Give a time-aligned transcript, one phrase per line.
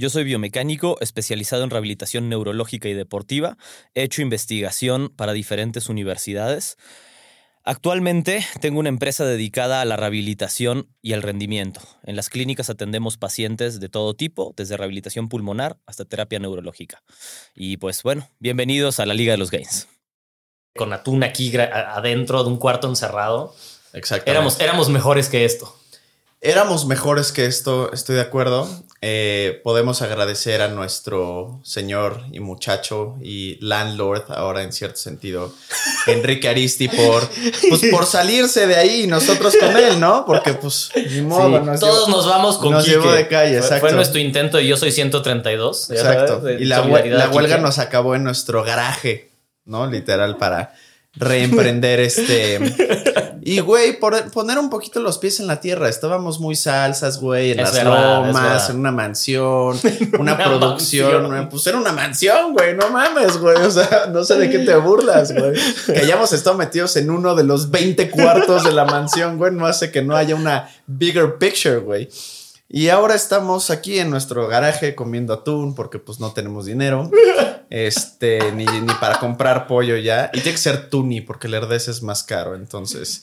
[0.00, 3.58] Yo soy biomecánico especializado en rehabilitación neurológica y deportiva.
[3.92, 6.78] He hecho investigación para diferentes universidades.
[7.64, 11.82] Actualmente tengo una empresa dedicada a la rehabilitación y al rendimiento.
[12.02, 17.02] En las clínicas atendemos pacientes de todo tipo, desde rehabilitación pulmonar hasta terapia neurológica.
[17.54, 19.86] Y pues bueno, bienvenidos a la Liga de los Gains.
[20.78, 23.54] Con atún aquí adentro de un cuarto encerrado.
[23.92, 24.30] Exacto.
[24.30, 25.76] Éramos, éramos mejores que esto.
[26.40, 28.66] Éramos mejores que esto, estoy de acuerdo.
[29.02, 35.54] Eh, podemos agradecer a nuestro señor y muchacho y landlord, ahora en cierto sentido,
[36.06, 37.26] Enrique Aristi, por,
[37.70, 40.26] pues, por salirse de ahí y nosotros con él, ¿no?
[40.26, 43.86] Porque, pues, ni modo, todos nos vamos con nos llevó de calle, exacto.
[43.86, 45.90] Fue, nuestro intento y yo soy 132.
[45.92, 46.50] Exacto.
[46.50, 49.30] y la, la huelga nos acabó en nuestro garaje,
[49.64, 49.86] ¿no?
[49.86, 50.74] Literal, para
[51.14, 52.58] reemprender este
[53.42, 55.88] y, güey, poner un poquito los pies en la tierra.
[55.88, 59.78] Estábamos muy salsas, güey, en las lomas, en una mansión,
[60.18, 61.48] una, producción.
[61.48, 63.56] Pues era una mansión, güey, no mames, güey.
[63.56, 65.52] O sea, no sé de qué te burlas, güey.
[65.86, 69.66] Que hayamos estado metidos en uno de los 20 cuartos de la mansión, güey, no
[69.66, 72.08] hace que no haya una bigger picture, güey.
[72.72, 77.10] Y ahora estamos aquí en nuestro garaje comiendo atún porque pues no tenemos dinero.
[77.72, 80.28] Este, ni, ni para comprar pollo ya.
[80.32, 82.56] Y tiene que ser tuni porque el herdes es más caro.
[82.56, 83.22] Entonces,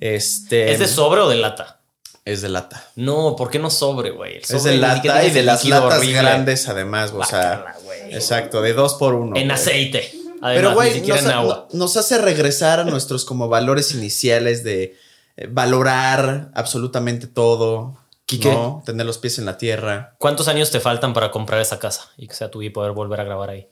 [0.00, 0.72] este...
[0.72, 1.78] ¿Es de sobre o de lata?
[2.24, 2.84] Es de lata.
[2.96, 4.38] No, ¿por qué no sobre, güey?
[4.38, 7.76] Es de lata y de las latas grandes además, o sea...
[8.10, 9.36] exacto, de dos por uno.
[9.36, 10.10] En aceite.
[10.42, 14.96] Pero, güey, nos, nos hace regresar a nuestros como valores iniciales de
[15.36, 17.96] eh, valorar absolutamente todo
[18.44, 20.16] no, tener los pies en la tierra.
[20.18, 23.20] ¿Cuántos años te faltan para comprar esa casa y que sea tuya y poder volver
[23.20, 23.68] a grabar ahí?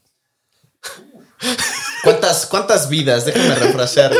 [2.04, 3.24] ¿Cuántas, cuántas vidas?
[3.24, 4.12] Déjame refrasear,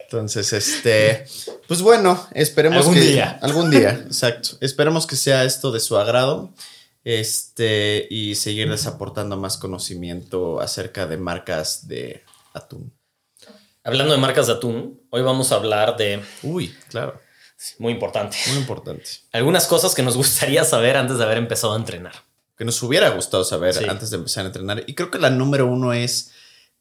[0.00, 1.26] Entonces, este,
[1.66, 3.38] pues bueno, esperemos algún que día.
[3.42, 4.50] algún día, exacto.
[4.60, 6.50] Esperemos que sea esto de su agrado.
[7.04, 12.92] Este, y seguirles aportando más conocimiento acerca de marcas de atún.
[13.88, 16.22] Hablando de marcas de atún, hoy vamos a hablar de.
[16.42, 17.18] Uy, claro.
[17.78, 18.36] Muy importante.
[18.48, 19.08] Muy importante.
[19.32, 22.12] Algunas cosas que nos gustaría saber antes de haber empezado a entrenar.
[22.58, 24.84] Que nos hubiera gustado saber antes de empezar a entrenar.
[24.86, 26.32] Y creo que la número uno es: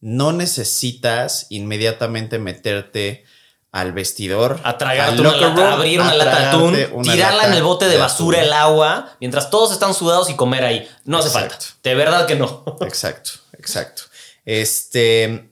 [0.01, 3.23] no necesitas inmediatamente meterte
[3.71, 7.87] al vestidor, a tragar una lata, abrir una lata de atún, tirarla en el bote
[7.87, 10.89] de, basura, el agua, mientras todos están sudados y comer ahí.
[11.05, 11.57] No hace falta.
[11.83, 12.65] De verdad que no.
[12.81, 14.03] Exacto, exacto.
[14.43, 15.51] Este,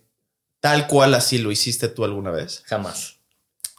[0.66, 2.64] tal cual así lo hiciste tú alguna vez?
[2.66, 3.18] Jamás.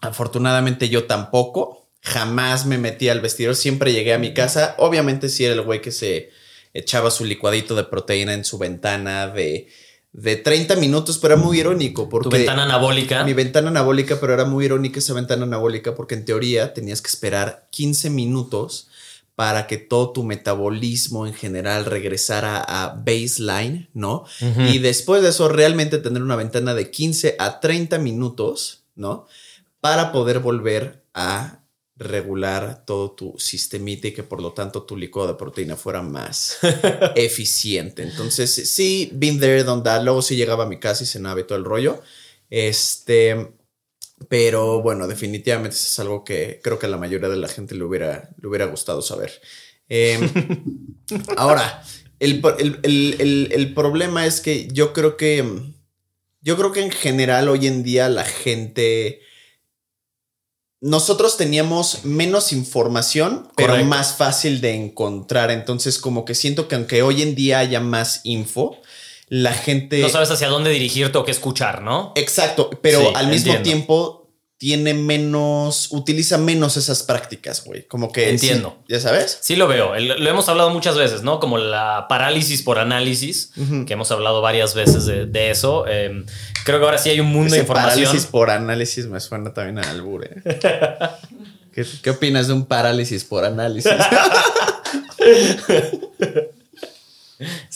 [0.03, 1.89] Afortunadamente yo tampoco.
[2.01, 3.57] Jamás me metí al vestidor.
[3.57, 4.77] Siempre llegué a mi casa.
[4.79, 6.31] Obviamente sí era el güey que se
[6.75, 9.67] echaba su licuadito de proteína en su ventana de,
[10.13, 12.09] de 30 minutos, pero era muy irónico.
[12.09, 13.25] Porque ¿Tu ventana anabólica?
[13.25, 17.09] Mi ventana anabólica, pero era muy irónica esa ventana anabólica porque en teoría tenías que
[17.09, 18.91] esperar 15 minutos
[19.37, 24.25] para que todo tu metabolismo en general regresara a baseline, ¿no?
[24.41, 29.27] Y después de eso, realmente tener una ventana de 15 a 30 minutos, ¿no?
[29.83, 31.61] Para poder volver a
[31.99, 36.59] regular todo tu sistemita y que por lo tanto tu licuado de proteína fuera más
[37.15, 38.03] eficiente.
[38.05, 40.03] Entonces, sí, been there, done that.
[40.03, 42.03] Luego sí llegaba a mi casa y cenaba y todo el rollo.
[42.49, 43.53] Este,
[44.29, 47.85] pero bueno, definitivamente es algo que creo que a la mayoría de la gente le
[47.85, 49.41] hubiera, le hubiera gustado saber.
[49.89, 50.29] Em,
[51.37, 51.83] ahora,
[52.19, 52.43] el,
[53.53, 55.45] el, problema es que yo creo que.
[56.41, 59.21] Yo creo que en general hoy en día la gente.
[60.81, 65.51] Nosotros teníamos menos información, pero más fácil de encontrar.
[65.51, 68.81] Entonces, como que siento que aunque hoy en día haya más info,
[69.29, 70.01] la gente...
[70.01, 72.13] No sabes hacia dónde dirigirte o qué escuchar, ¿no?
[72.15, 74.23] Exacto, pero al mismo tiempo
[74.59, 77.87] tiene menos, utiliza menos esas prácticas, güey.
[77.87, 78.31] Como que...
[78.31, 78.79] Entiendo.
[78.89, 79.39] ¿Ya sabes?
[79.43, 79.95] Sí lo veo.
[79.99, 81.41] Lo hemos hablado muchas veces, ¿no?
[81.41, 83.53] Como la parálisis por análisis,
[83.87, 85.87] que hemos hablado varias veces de, eso.
[85.87, 86.25] Em,
[86.65, 88.05] creo que ahora sí hay un mundo de información.
[88.05, 90.43] Parálisis por análisis me suena también a albure.
[91.73, 93.93] ¿Qué, ¿Qué opinas de un parálisis por análisis?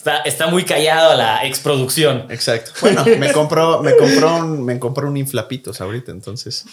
[0.00, 2.24] Está, está muy callado la exproducción.
[2.30, 2.72] Exacto.
[2.80, 6.64] Bueno, me compró, me compró un, me compró un inflapitos ahorita, entonces.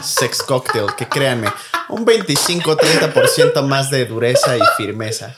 [0.00, 1.48] Sex cocktail, que créanme,
[1.88, 5.34] un 25-30% más de dureza y firmeza.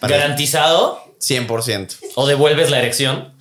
[0.00, 1.00] Para- ¿Garantizado?
[1.18, 1.96] 100%.
[2.16, 3.32] ¿O devuelves la erección?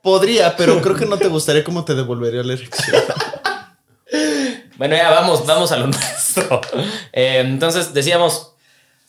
[0.00, 3.02] Podría, pero creo que no te gustaría cómo te devolvería la erección.
[4.82, 6.60] Bueno, ya vamos, vamos a lo nuestro.
[7.12, 8.56] Eh, entonces, decíamos,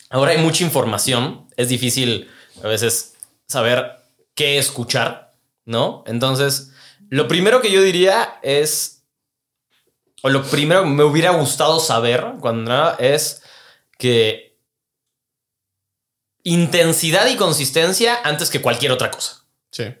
[0.08, 1.48] ahora hay mucha información.
[1.56, 2.30] Es difícil
[2.62, 3.16] a veces
[3.48, 3.96] saber
[4.36, 5.34] qué escuchar,
[5.64, 6.04] ¿no?
[6.06, 6.70] Entonces,
[7.10, 9.02] lo primero que yo diría es,
[10.22, 13.42] o lo primero que me hubiera gustado saber cuando nada es
[13.98, 14.56] que
[16.44, 19.44] intensidad y consistencia antes que cualquier otra cosa.
[19.72, 19.92] Sí.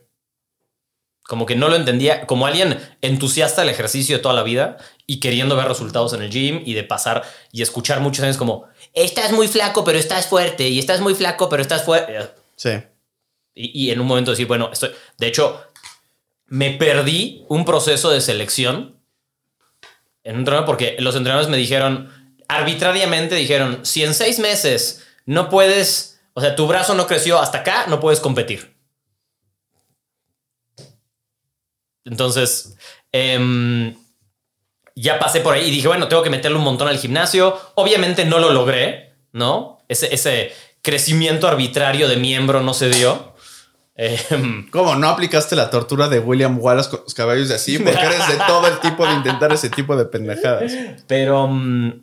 [1.24, 4.76] Como que no lo entendía, como alguien entusiasta del ejercicio de toda la vida
[5.06, 8.66] y queriendo ver resultados en el gym y de pasar y escuchar muchos años como,
[8.92, 12.30] estás muy flaco pero estás fuerte y estás muy flaco pero estás fuerte.
[12.56, 12.70] Sí.
[13.54, 15.62] Y, y en un momento decir, bueno, estoy, de hecho,
[16.46, 19.00] me perdí un proceso de selección
[20.24, 22.10] en un entrenador porque los entrenadores me dijeron,
[22.48, 27.58] arbitrariamente dijeron, si en seis meses no puedes, o sea, tu brazo no creció hasta
[27.58, 28.73] acá, no puedes competir.
[32.04, 32.76] Entonces,
[33.12, 33.94] em,
[34.94, 37.58] ya pasé por ahí y dije, bueno, tengo que meterle un montón al gimnasio.
[37.74, 39.78] Obviamente no lo logré, ¿no?
[39.88, 40.52] Ese, ese
[40.82, 43.34] crecimiento arbitrario de miembro no se dio.
[43.96, 47.78] Em, ¿Cómo no aplicaste la tortura de William Wallace con los caballos de así?
[47.78, 50.72] Porque eres de todo el tipo de intentar ese tipo de pendejadas.
[51.06, 52.02] Pero, mm,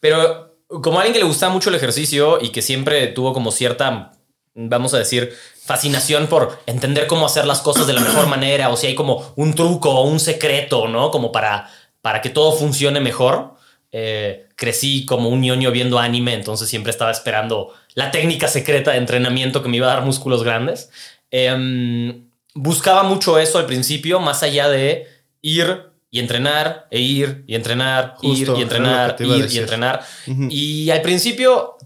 [0.00, 4.12] pero como alguien que le gustaba mucho el ejercicio y que siempre tuvo como cierta,
[4.54, 5.34] vamos a decir,
[5.68, 9.34] fascinación por entender cómo hacer las cosas de la mejor manera o si hay como
[9.36, 11.10] un truco o un secreto, ¿no?
[11.10, 11.68] Como para,
[12.00, 13.54] para que todo funcione mejor.
[13.92, 18.98] Eh, crecí como un ñoño viendo anime, entonces siempre estaba esperando la técnica secreta de
[18.98, 20.90] entrenamiento que me iba a dar músculos grandes.
[21.30, 25.06] Em, buscaba mucho eso al principio, más allá de
[25.42, 30.02] ir y entrenar, e ir y entrenar, Justo, ir y entrenar, ir y entrenar.
[30.48, 31.76] Y al principio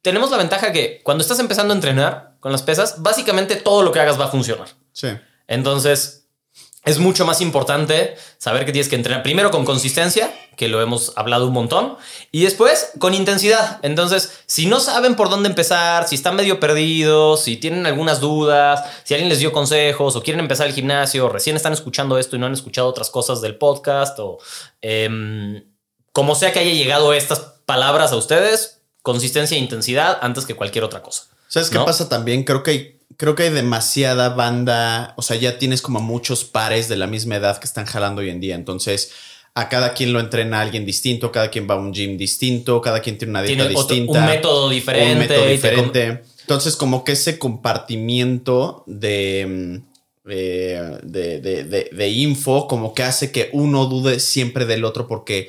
[0.00, 3.92] tenemos la ventaja que cuando estás empezando a entrenar con las pesas, básicamente todo lo
[3.92, 4.68] que hagas va a funcionar.
[4.92, 5.08] Sí.
[5.46, 6.20] Entonces,
[6.84, 11.12] es mucho más importante saber que tienes que entrenar primero con consistencia, que lo hemos
[11.14, 11.98] hablado un montón,
[12.32, 13.80] y después con intensidad.
[13.82, 18.82] Entonces, si no saben por dónde empezar, si están medio perdidos, si tienen algunas dudas,
[19.04, 22.38] si alguien les dio consejos o quieren empezar el gimnasio, recién están escuchando esto y
[22.38, 24.38] no han escuchado otras cosas del podcast o
[24.80, 25.62] em,
[26.12, 30.84] como sea que haya llegado estas palabras a ustedes, consistencia e intensidad antes que cualquier
[30.84, 31.29] otra cosa.
[31.50, 32.44] ¿Sabes qué pasa también?
[32.44, 36.88] Creo que hay, creo que hay demasiada banda, o sea, ya tienes como muchos pares
[36.88, 38.54] de la misma edad que están jalando hoy en día.
[38.54, 39.10] Entonces,
[39.54, 43.00] a cada quien lo entrena alguien distinto, cada quien va a un gym distinto, cada
[43.00, 44.20] quien tiene una dieta Tiene otro- distinta.
[44.20, 45.12] un método diferente.
[45.12, 46.22] un método diferente.
[46.42, 53.02] Entonces, como que ese compartimiento de, mm, eh, de, de- de- de info, como que
[53.02, 55.48] hace que uno dude siempre del otro, porque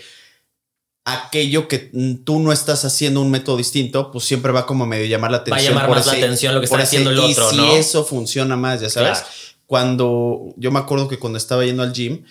[1.04, 1.92] aquello que
[2.24, 5.42] tú no estás haciendo un método distinto, pues siempre va como medio llamar la Va
[5.42, 5.74] a atención.
[5.74, 7.72] llamar por más la atención lo que está ese, haciendo el otro, y si ¿no?
[7.74, 9.20] eso funciona más, ya sabes.
[9.20, 9.28] Claro.
[9.66, 12.24] Cuando yo me acuerdo que cuando estaba yendo al gym,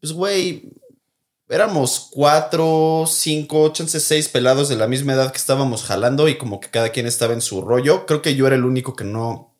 [0.00, 0.70] pues güey,
[1.48, 6.60] éramos cuatro, cinco, chance seis pelados de la misma edad que estábamos jalando y como
[6.60, 8.06] que cada quien estaba en su rollo.
[8.06, 9.54] Creo que yo era el único que no,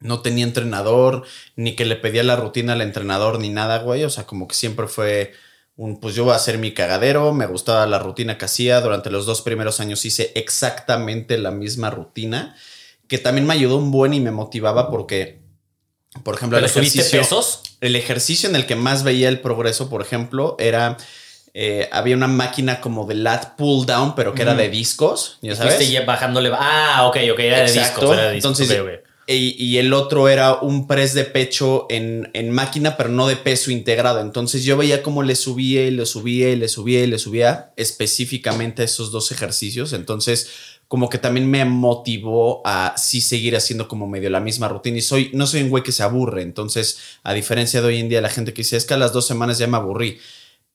[0.00, 1.24] no tenía entrenador,
[1.56, 4.04] ni que le pedía la rutina al entrenador, ni nada, güey.
[4.04, 5.32] O sea, como que siempre fue
[5.76, 8.80] un, pues yo voy a hacer mi cagadero, me gustaba la rutina que hacía.
[8.80, 12.56] Durante los dos primeros años hice exactamente la misma rutina,
[13.08, 15.40] que también me ayudó un buen y me motivaba porque,
[16.22, 17.62] por ejemplo, el ¿Pero subiste ejercicio, pesos?
[17.80, 20.96] el ejercicio en el que más veía el progreso, por ejemplo, era...
[21.54, 25.56] eh, había una máquina como de lat pull down, pero que era de discos, ya
[25.56, 25.76] sabes.
[25.76, 26.50] Fuiste ya bajándole.
[26.52, 28.12] Ah, ok, ok, era de discos.
[28.12, 28.60] Era de discos.
[28.60, 28.99] Entonces.
[29.32, 33.70] Y, el otro era un press de pecho en, en máquina, pero no de peso
[33.70, 34.20] integrado.
[34.20, 37.72] Entonces yo veía cómo le subía y le subía y le subía y le subía
[37.76, 39.92] específicamente a esos dos ejercicios.
[39.92, 40.50] Entonces
[40.90, 44.98] como que también me motivó a sí seguir haciendo como medio la misma rutina.
[44.98, 46.42] Y soy, no soy un güey que se aburre.
[46.42, 49.12] Entonces, a diferencia de hoy en día, la gente que dice, es que a las
[49.12, 50.18] dos semanas ya me aburrí.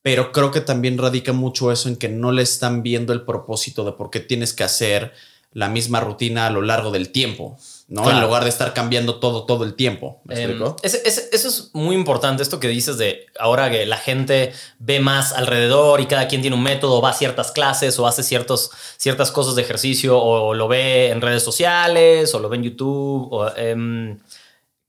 [0.02, 3.84] Pero creo que también radica mucho eso en que no le están viendo el propósito
[3.84, 5.12] de por qué tienes que hacer
[5.52, 8.02] la misma rutina a lo largo del tiempo, ¿no?
[8.04, 8.18] Claro.
[8.18, 10.22] En lugar de estar cambiando todo, todo el tiempo.
[10.26, 10.76] ¿Me Em, explico?
[10.84, 16.02] eso es muy importante, esto que dices de ahora que la gente ve más alrededor
[16.02, 19.56] y cada quien tiene un método, va a ciertas clases o hace ciertos, ciertas cosas
[19.56, 23.28] de ejercicio o lo ve en redes sociales o lo ve en YouTube.
[23.32, 24.20] o, em,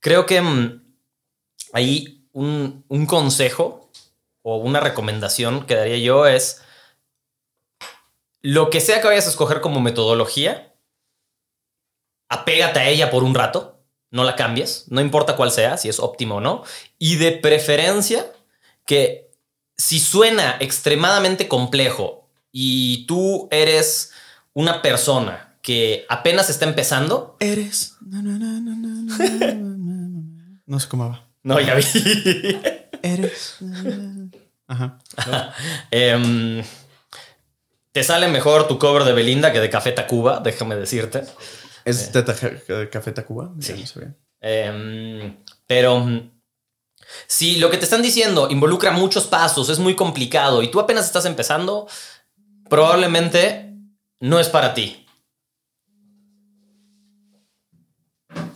[0.01, 0.83] creo que em,
[1.73, 3.91] ahí un, un consejo
[4.43, 6.63] o una recomendación que daría yo es
[8.43, 10.73] lo que sea que vayas a escoger como metodología,
[12.29, 13.81] apégate a ella por un rato,
[14.11, 16.65] no la cambies, no importa cuál sea, si es óptimo o no,
[16.99, 18.27] y de preferencia
[18.85, 19.31] que
[19.77, 24.13] si suena extremadamente complejo y tú eres
[24.55, 27.97] una persona que apenas está empezando, eres...
[30.67, 31.29] No, sé cómo va.
[31.43, 31.85] No, ya vi.
[33.03, 33.59] eres...
[34.69, 34.99] Ajá.
[37.93, 41.25] te sale mejor tu cover de Belinda que de Café Tacuba, déjame decirte.
[41.87, 43.55] ¿Es de de Café Tacuba?
[43.61, 43.85] Sí.
[43.95, 44.15] no.
[44.41, 45.37] Em,
[45.69, 46.31] pero mm,
[47.29, 51.07] si lo que te están diciendo involucra muchos pasos, es muy complicado y tú apenas
[51.07, 51.87] estás empezando,
[52.69, 53.73] probablemente
[54.19, 55.07] no es para ti.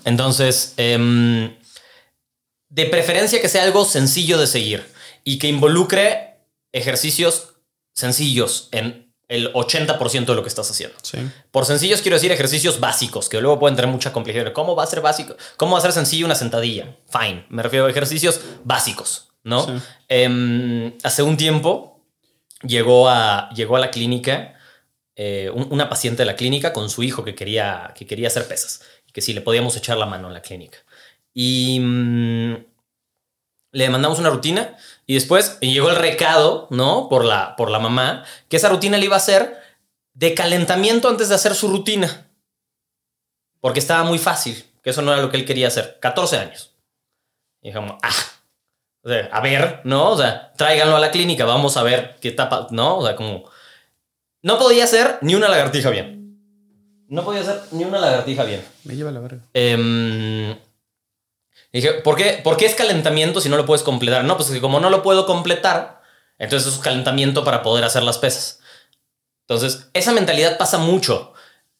[0.05, 1.57] Entonces, em,
[2.69, 6.41] de preferencia que sea algo sencillo de seguir y que involucre
[6.73, 7.55] ejercicios
[7.93, 10.97] sencillos en el 80% de lo que estás haciendo.
[11.03, 11.19] Sí.
[11.51, 14.53] Por sencillos quiero decir ejercicios básicos, que luego pueden tener mucha complejidad.
[14.53, 15.37] ¿Cómo va a ser básico?
[15.57, 16.97] ¿Cómo va a ser sencillo una sentadilla?
[17.09, 17.47] Fine.
[17.49, 19.65] Me refiero a ejercicios básicos, ¿no?
[19.67, 19.73] Sí.
[20.09, 22.05] Em, hace un tiempo
[22.63, 24.55] llegó a, llegó a la clínica
[25.17, 28.49] eh, un- una paciente de la clínica con su hijo que quería, que quería hacer
[28.49, 28.81] pesas,
[29.13, 30.79] que si le podíamos echar la mano en la clínica.
[31.35, 32.55] Y mm,
[33.73, 34.77] le mandamos una rutina
[35.11, 37.09] y después llegó el recado, ¿no?
[37.09, 39.59] Por la, por la mamá, que esa rutina le iba a hacer
[40.15, 42.31] de calentamiento antes de hacer su rutina.
[43.59, 45.99] Porque estaba muy fácil, que eso no era lo que él quería hacer.
[46.01, 46.77] 14 años.
[47.61, 48.15] Y dijimos, ah,
[49.03, 50.11] o sea, a ver, ¿no?
[50.11, 52.99] O sea, tráiganlo a la clínica, vamos a ver qué tapa, ¿no?
[52.99, 53.51] O sea, como...
[54.43, 56.39] No podía hacer ni una lagartija bien.
[57.09, 58.65] No podía hacer ni una lagartija bien.
[58.85, 59.43] Me lleva la verga.
[59.55, 60.57] Em,
[61.73, 64.25] dije, ¿por qué, ¿por qué es calentamiento si no lo puedes completar?
[64.25, 66.01] No, pues que como no lo puedo completar,
[66.39, 68.61] entonces es calentamiento para poder hacer las pesas.
[69.49, 71.33] Entonces, esa mentalidad pasa mucho.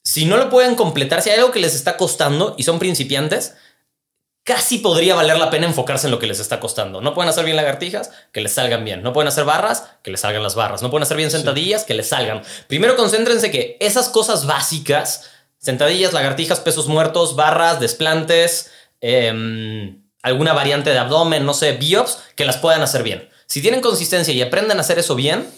[0.03, 3.55] Si no lo pueden completar, si hay algo que les está costando y son principiantes,
[4.45, 7.01] casi podría valer la pena enfocarse en lo que les está costando.
[7.01, 9.03] No pueden hacer bien lagartijas, que les salgan bien.
[9.03, 10.83] No pueden hacer barras, que les salgan las barras.
[10.83, 12.43] No pueden hacer bien sentadillas, que les salgan.
[12.67, 18.71] Primero concéntrense que esas cosas básicas, sentadillas, lagartijas, pesos muertos, barras, desplantes,
[19.01, 23.29] em, alguna variante de abdomen, no sé, biops, que las puedan hacer bien.
[23.47, 25.49] Si tienen consistencia y aprenden a hacer eso bien,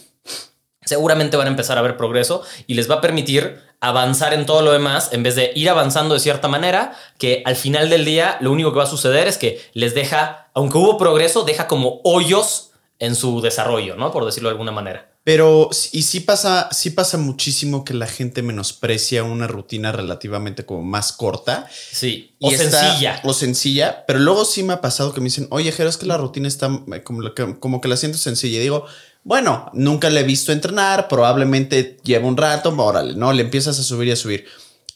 [0.85, 4.63] seguramente van a empezar a ver progreso y les va a permitir avanzar en todo
[4.63, 8.37] lo demás en vez de ir avanzando de cierta manera que al final del día
[8.41, 12.01] lo único que va a suceder es que les deja, aunque hubo progreso, deja como
[12.05, 14.13] hoyos en su desarrollo, ¿no?
[14.13, 15.12] Por decirlo de alguna manera.
[15.25, 20.83] Pero, y sí pasa, sí pasa muchísimo que la gente menosprecia una rutina relativamente como
[20.83, 21.69] más corta.
[21.93, 23.21] Sí, y o está- sencilla.
[23.23, 26.07] O sencilla, pero luego sí me ha pasado que me dicen, oye, Jero, es que
[26.07, 28.59] la rutina está eh, como, que, como que la siento sencilla.
[28.59, 28.85] Y digo,
[29.23, 33.33] bueno, nunca le he visto entrenar, probablemente lleva un rato, órale, ¿no?
[33.33, 34.45] Le empiezas a subir y a subir.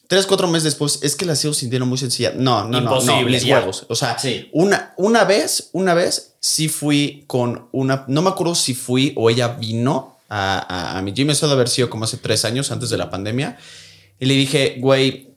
[0.08, 2.32] Tres, cuatro meses después, es que la sigo sintiendo muy sencilla.
[2.34, 3.58] No, no, no, no, Imposible, mis ya.
[3.60, 3.86] huevos.
[3.88, 4.48] O sea, Sí.
[4.52, 9.30] una, una vez, una vez sí fui con una, no me acuerdo si fui o
[9.30, 10.58] ella vino a,
[10.94, 13.10] a, a mi gym, eso debe haber sido como hace tres años antes de la
[13.10, 13.58] pandemia.
[14.18, 15.34] Y le dije, güey,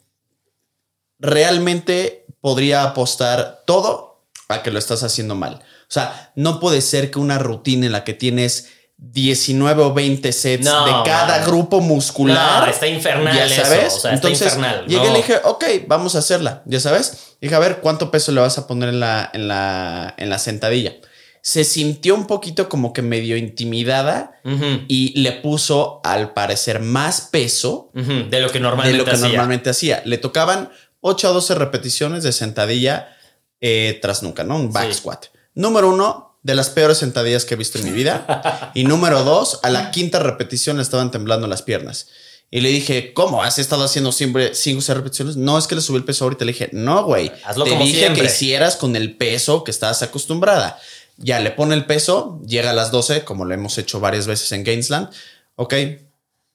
[1.20, 5.56] realmente podría apostar todo a que lo estás haciendo mal.
[5.56, 10.32] O sea, no puede ser que una rutina en la que tienes 19 o 20
[10.34, 11.46] sets No, de cada man.
[11.48, 12.64] grupo muscular.
[12.66, 13.94] No, está infernal Ya eso, sabes.
[13.94, 16.64] o sea, está Entonces infernal, llegué y le dije, ok, vamos a hacerla.
[16.66, 17.36] Ya sabes.
[17.42, 20.40] Dije, a ver, ¿cuánto peso le vas a poner en la, en la, en la
[20.40, 20.94] sentadilla?
[21.42, 24.40] Se sintió un poquito como que medio intimidada
[24.88, 29.28] y le puso, al parecer, más peso de lo que de normalmente lo que hacía.
[29.28, 30.02] normalmente hacía.
[30.06, 30.70] Le tocaban
[31.02, 33.16] 8 a 12 repeticiones de sentadilla
[33.62, 34.56] eh, tras nunca, ¿no?
[34.58, 34.94] Un back Sí.
[34.96, 35.26] squat.
[35.54, 38.72] Número uno, de las peores sentadillas que he visto en mi vida.
[38.76, 42.08] y número dos, a la quinta repetición le estaban temblando las piernas.
[42.52, 43.44] Y le dije, ¿cómo?
[43.44, 45.36] ¿Has estado haciendo siempre 5 o 6 repeticiones?
[45.38, 46.46] No, es que le subí el peso ahorita.
[46.46, 47.32] Le dije, no, güey.
[47.46, 48.22] Hazlo Te como dije siempre.
[48.24, 50.80] que hicieras con el peso que estás acostumbrada.
[51.22, 54.52] Ya le pone el peso, llega a las 12, como lo hemos hecho varias veces
[54.54, 55.10] en Gainsland.
[55.56, 55.74] Ok,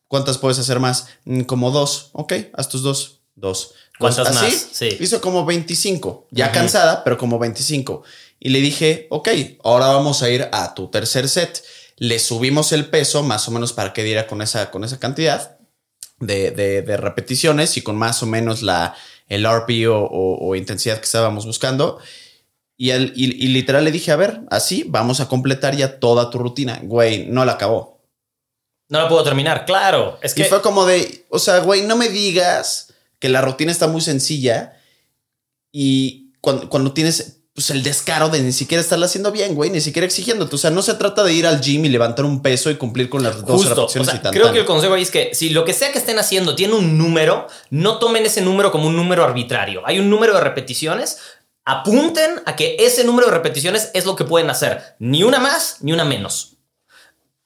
[0.08, 1.08] ¿cuántas puedes hacer más?
[1.24, 2.10] "Mm, Como dos.
[2.12, 3.20] Ok, haz tus dos.
[3.36, 3.74] Dos.
[3.98, 4.68] ¿Cuántas más?
[4.72, 4.96] Sí.
[5.00, 6.26] Hizo como 25.
[6.30, 8.02] Ya cansada, pero como 25.
[8.40, 9.28] Y le dije, ok,
[9.64, 11.62] ahora vamos a ir a tu tercer set.
[11.96, 15.58] Le subimos el peso más o menos para que diera con esa, con esa cantidad
[16.20, 18.94] de, de- de repeticiones y con más o menos la,
[19.28, 21.98] el RP o, o- o intensidad que estábamos buscando.
[22.76, 26.30] Y, al- y- y literal le dije, a ver, así vamos a completar ya toda
[26.30, 26.80] tu rutina.
[26.82, 28.02] Güey, no la acabó.
[28.88, 30.18] No la puedo terminar, claro.
[30.22, 33.72] Es Y que fue como de, o sea, güey, no me digas que la rutina
[33.72, 34.76] está muy sencilla
[35.72, 39.80] y cuando, cuando tienes pues, el descaro de ni siquiera estarla haciendo bien, güey, ni
[39.80, 40.56] siquiera exigiéndote.
[40.56, 43.08] O sea, no se trata de ir al gym y levantar un peso y cumplir
[43.08, 43.70] con las dos Justo.
[43.72, 45.92] O repeticiones sea, y creo que el consejo ahí es que si lo que sea
[45.92, 49.82] que estén haciendo tiene un número, no tomen ese número como un número arbitrario.
[49.86, 51.18] Hay un número de repeticiones.
[51.66, 54.96] Apunten a que ese número de repeticiones es lo que pueden hacer.
[54.98, 56.58] Ni una más, ni una menos.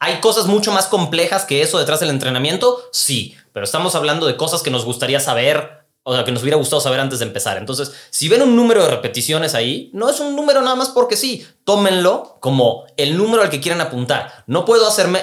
[0.01, 2.83] ¿Hay cosas mucho más complejas que eso detrás del entrenamiento?
[2.93, 6.57] Sí, pero estamos hablando de cosas que nos gustaría saber, o sea, que nos hubiera
[6.57, 7.59] gustado saber antes de empezar.
[7.59, 11.17] Entonces, si ven un número de repeticiones ahí, no es un número nada más porque
[11.17, 14.45] sí, tómenlo como el número al que quieran apuntar.
[14.47, 15.23] No puedo hacerme,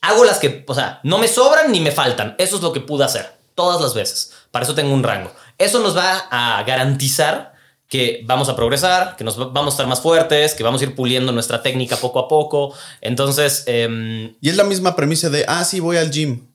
[0.00, 2.36] hago las que, o sea, no me sobran ni me faltan.
[2.38, 4.32] Eso es lo que pude hacer todas las veces.
[4.50, 5.32] Para eso tengo un rango.
[5.58, 7.53] Eso nos va a garantizar
[7.88, 10.94] que vamos a progresar, que nos vamos a estar más fuertes, que vamos a ir
[10.94, 12.74] puliendo nuestra técnica poco a poco.
[13.00, 13.64] Entonces...
[13.66, 16.54] Em, y es la misma premisa de, ah, sí, voy al gym.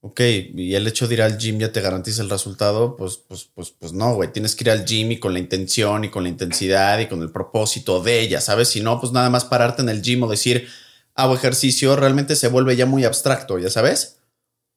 [0.00, 3.50] Ok, y el hecho de ir al gym ya te garantiza el resultado, pues, pues,
[3.52, 4.32] pues, pues no, güey.
[4.32, 7.20] Tienes que ir al gym y con la intención y con la intensidad y con
[7.20, 8.68] el propósito de ella, ¿sabes?
[8.68, 10.68] Si no, pues nada más pararte en el gym o decir,
[11.14, 14.20] hago ejercicio, realmente se vuelve ya muy abstracto, ¿ya sabes?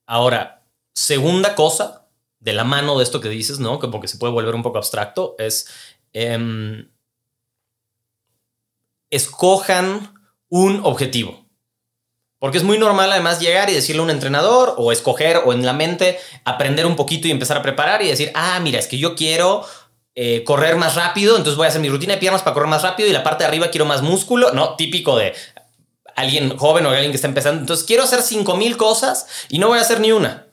[0.07, 0.63] Ahora,
[0.95, 2.00] segunda cosa,
[2.41, 3.79] de la mano de esto que dices, ¿no?
[3.79, 5.67] Que se puede volver un poco abstracto, es
[6.12, 6.89] em,
[9.10, 10.13] escojan
[10.50, 11.45] un objetivo.
[12.39, 15.63] Porque es muy normal además llegar y decirle a un entrenador o escoger o en
[15.63, 18.98] la mente aprender un poquito y empezar a preparar y decir, ah, mira, es que
[18.98, 19.63] yo quiero
[20.15, 22.81] eh, correr más rápido, entonces voy a hacer mi rutina de piernas para correr más
[22.81, 24.75] rápido y la parte de arriba quiero más músculo, ¿no?
[24.75, 25.36] Típico de
[26.15, 27.62] alguien joven o alguien que está empezando.
[27.62, 30.48] Entonces quiero hacer 5000 cosas y no voy a hacer ni una.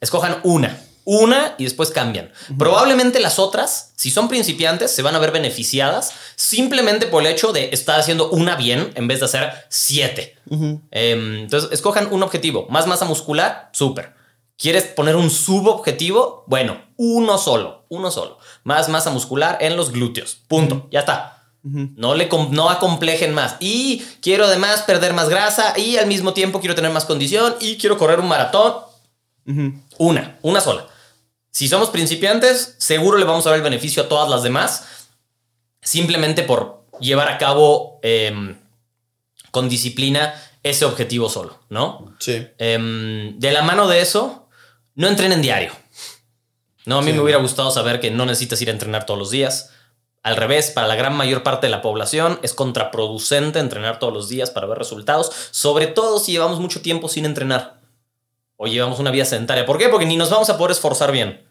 [0.00, 2.30] Escojan una una y después cambian.
[2.58, 7.50] Probablemente las otras, si son principiantes, se van a ver beneficiadas simplemente por el hecho
[7.50, 10.36] de estar haciendo una bien en vez de hacer siete.
[10.90, 12.66] Em, entonces, escojan un objetivo.
[12.68, 14.12] Más masa muscular, súper.
[14.58, 16.44] ¿Quieres poner un subobjetivo?
[16.46, 18.38] Bueno, uno solo, uno solo.
[18.64, 20.36] Más masa muscular en los glúteos.
[20.46, 20.88] Punto.
[20.90, 21.44] Ya está.
[21.62, 23.56] No le no acomplejen más.
[23.60, 27.78] Y quiero además perder más grasa y al mismo tiempo quiero tener más condición y
[27.78, 28.74] quiero correr un maratón.
[29.96, 30.86] Una, una sola.
[31.58, 35.08] Si somos principiantes, seguro le vamos a dar el beneficio a todas las demás,
[35.82, 38.56] simplemente por llevar a cabo em,
[39.50, 42.14] con disciplina ese objetivo solo, ¿no?
[42.20, 42.46] Sí.
[42.58, 44.46] Em, de la mano de eso,
[44.94, 45.72] no entrenen diario.
[46.86, 49.30] No, a mí me hubiera gustado saber que no necesitas ir a entrenar todos los
[49.32, 49.70] días.
[50.22, 54.28] Al revés, para la gran mayor parte de la población es contraproducente entrenar todos los
[54.28, 57.80] días para ver resultados, sobre todo si llevamos mucho tiempo sin entrenar
[58.56, 59.66] o llevamos una vida sedentaria.
[59.66, 59.88] ¿Por qué?
[59.88, 61.47] Porque ni nos vamos a poder esforzar bien.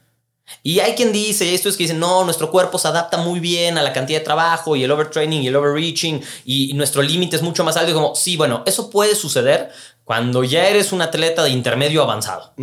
[0.64, 3.78] Y hay quien dice, esto es que dicen, no, nuestro cuerpo se adapta muy bien
[3.78, 7.42] a la cantidad de trabajo y el overtraining y el overreaching y nuestro límite es
[7.42, 7.92] mucho más alto.
[7.92, 9.72] Y como, sí, bueno, eso puede suceder
[10.04, 12.54] cuando ya eres un atleta de intermedio avanzado,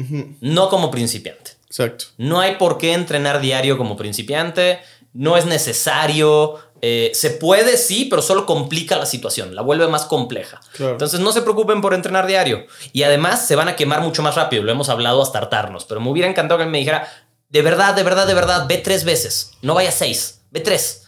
[0.40, 1.52] no como principiante.
[1.66, 2.06] Exacto.
[2.16, 4.80] No hay por qué entrenar diario como principiante,
[5.12, 6.56] no es necesario.
[6.80, 10.60] Eh, se puede, sí, pero solo complica la situación, la vuelve más compleja.
[10.78, 12.66] Entonces no se preocupen por entrenar diario.
[12.92, 16.00] Y además se van a quemar mucho más rápido, lo hemos hablado hasta hartarnos, pero
[16.00, 17.08] me hubiera encantado que me dijera,
[17.54, 19.52] de verdad, de verdad, de verdad, ve tres veces.
[19.62, 21.04] No vaya seis, ve tres.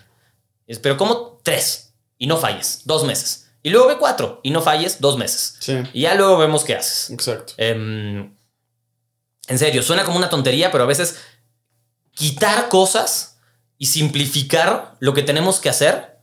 [0.81, 1.41] Pero ¿cómo?
[1.43, 1.93] Tres.
[2.19, 2.83] Y no falles.
[2.85, 3.49] Dos meses.
[3.65, 4.39] Y luego ve cuatro.
[4.45, 5.01] Y no falles.
[5.01, 5.57] Dos meses.
[5.59, 5.77] Sí.
[5.93, 7.11] Y ya luego vemos qué haces.
[7.11, 7.55] Exacto.
[7.57, 8.33] Em,
[9.49, 11.17] en serio, suena como una tontería, pero a veces
[12.13, 13.41] quitar cosas
[13.77, 16.21] y simplificar lo que tenemos que hacer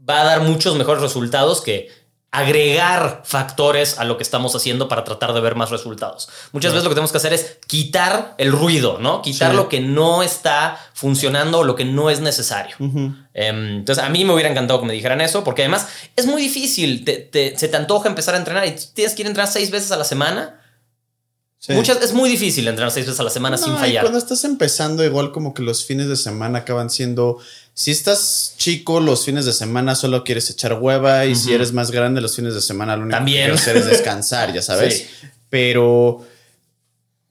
[0.00, 1.90] va a dar muchos mejores resultados que
[2.36, 6.28] agregar factores a lo que estamos haciendo para tratar de ver más resultados.
[6.52, 9.22] Muchas veces lo que tenemos que hacer es quitar el ruido, ¿no?
[9.22, 12.76] Quitar lo que no está funcionando o lo que no es necesario.
[12.78, 16.42] Em, entonces, a mí me hubiera encantado que me dijeran eso, porque además es muy
[16.42, 17.06] difícil.
[17.06, 19.96] se te antoja empezar a entrenar y tienes que ir a entrenar seis veces a
[19.96, 20.60] la semana.
[21.68, 24.02] Muchas, es muy difícil entrenar seis veces a la semana sin fallar.
[24.04, 27.38] cuando estás empezando, igual como que los fines de semana acaban siendo
[27.76, 31.90] si estás chico, los fines de semana solo quieres echar hueva y si eres más
[31.90, 35.08] grande, los fines de semana lo único que quieres hacer es descansar, ya sabes.
[35.50, 36.24] Pero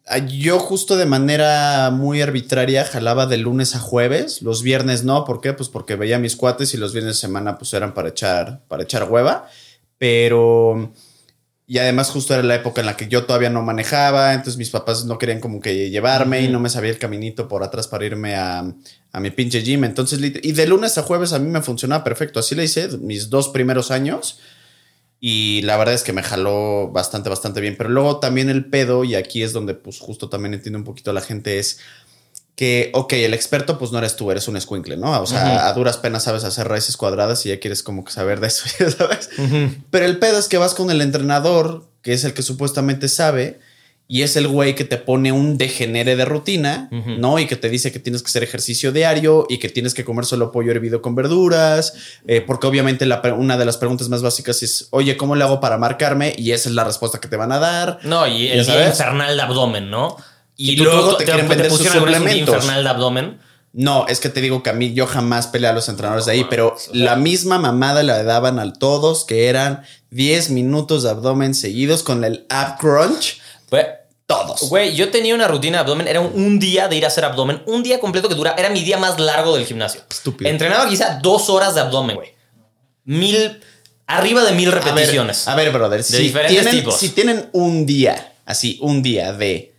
[0.05, 5.25] ah, yo justo de manera muy arbitraria jalaba de lunes a jueves, los viernes no,
[5.25, 5.53] ¿por qué?
[5.53, 8.83] Pues porque veía mis cuates y los viernes de semana pues eran para echar, para
[8.83, 9.49] echar hueva,
[9.97, 10.93] pero
[11.67, 14.69] y además justo era la época en la que yo todavía no manejaba, entonces mis
[14.69, 18.05] papás no querían como que llevarme y no me sabía el caminito por atrás para
[18.05, 18.71] irme a,
[19.11, 19.83] a mi pinche gym.
[19.83, 22.39] Entonces, y de lunes a jueves a mí me funcionaba perfecto.
[22.39, 24.39] Así le hice mis dos primeros años.
[25.19, 27.75] Y la verdad es que me jaló bastante, bastante bien.
[27.77, 31.13] Pero luego también el pedo, y aquí es donde pues justo también entiendo un poquito
[31.13, 31.79] la gente, es
[32.55, 35.21] que, ok, el experto pues no eres tú, eres un squinkle, ¿no?
[35.21, 38.39] O sea, a duras penas sabes hacer raíces cuadradas y ya quieres como que saber
[38.39, 38.65] de eso,
[38.97, 39.29] ¿sabes?
[39.89, 43.59] Pero el pedo es que vas con el entrenador, que es el que supuestamente sabe,
[44.07, 47.39] y es el güey que te pone un degenere de rutina, ¿no?
[47.39, 50.25] Y que te dice que tienes que hacer ejercicio diario y que tienes que comer
[50.25, 51.93] solo pollo hervido con verduras,
[52.27, 55.59] eh, porque obviamente la, una de las preguntas más básicas es, oye, ¿cómo le hago
[55.59, 56.35] para marcarme?
[56.37, 57.99] Y esa es la respuesta que te van a dar.
[58.03, 60.15] No, y el infernal de abdomen, ¿no?
[60.57, 63.39] Y, luego te, quieren vender su suplemento infernal de abdomen.
[63.77, 66.31] No, es que te digo que a mí yo jamás peleé a los entrenadores de
[66.31, 71.09] ahí, No, pero la misma mamada la daban a todos, que eran 10 minutos de
[71.09, 73.41] abdomen seguidos con el ab crunch.
[73.69, 73.83] Güey,
[74.25, 74.69] Todos.
[74.69, 77.25] Güey, yo tenía una rutina de abdomen, era un, un día de ir a hacer
[77.25, 80.01] abdomen, un día completo que dura, era mi día más largo del gimnasio.
[80.09, 80.49] Estúpido.
[80.49, 82.33] Entrenaba quizá dos horas de abdomen, güey.
[83.03, 83.59] Mil,
[84.07, 85.49] arriba de mil A ver, repeticiones.
[85.49, 86.97] A ver, brother, si, diferentes tienen, tipos.
[86.97, 89.74] si tienen un día, así, un día de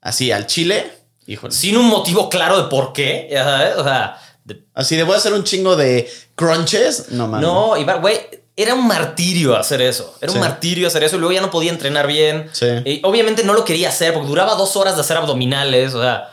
[0.00, 0.90] así al chile,
[1.26, 1.52] híjole.
[1.54, 5.14] Sin un motivo claro de por qué, ya sabes, o sea, de- Así de voy
[5.14, 7.10] a hacer un chingo de crunches.
[7.10, 7.46] No mames.
[7.46, 8.18] no, Ibar, güey,
[8.56, 10.16] era un martirio hacer eso.
[10.20, 10.38] Era Sí.
[10.38, 12.48] un martirio hacer eso y luego ya no podía entrenar bien.
[12.52, 12.66] Sí.
[12.84, 16.28] Y obviamente no lo quería hacer porque duraba dos horas de hacer abdominales, o sea,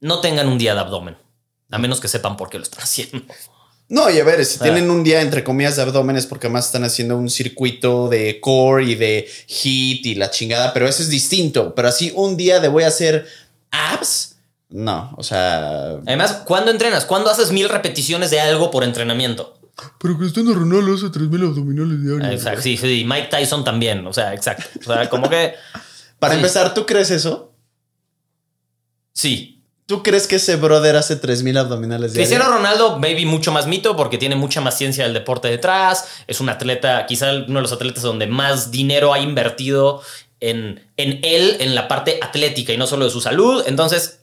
[0.00, 1.16] no tengan un día de abdomen,
[1.70, 3.24] a menos que sepan por qué lo están haciendo.
[3.88, 4.64] No, y a ver, si Ah.
[4.64, 8.84] tienen un día entre comillas de abdómenes porque más están haciendo un circuito de core
[8.84, 11.74] y de hit y la chingada, pero eso es distinto.
[11.74, 13.26] Pero así un día de voy a hacer
[13.70, 14.36] abs,
[14.68, 15.90] no, o sea...
[16.06, 17.04] Además, ¿cuándo entrenas?
[17.04, 19.56] ¿Cuándo haces mil repeticiones de algo por entrenamiento?
[20.00, 22.32] Pero Cristiano Ronaldo hace 3000 abdominales diarios.
[22.32, 24.64] Exacto, sí, sí, Mike Tyson también, o sea, exacto.
[24.80, 25.54] O sea, como que
[26.18, 26.38] Para Sí.
[26.40, 27.52] empezar, ¿tú crees eso?
[29.12, 29.55] sí.
[29.86, 32.28] ¿Tú crees que ese brother hace 3000 abdominales diarios?
[32.28, 36.06] Cristiano Ronaldo, maybe mucho más mito porque tiene mucha más ciencia del deporte detrás.
[36.26, 40.02] Es un atleta, quizá uno de los atletas donde más dinero ha invertido
[40.40, 43.62] en, en él, en la parte atlética y no solo de su salud.
[43.68, 44.18] Entonces,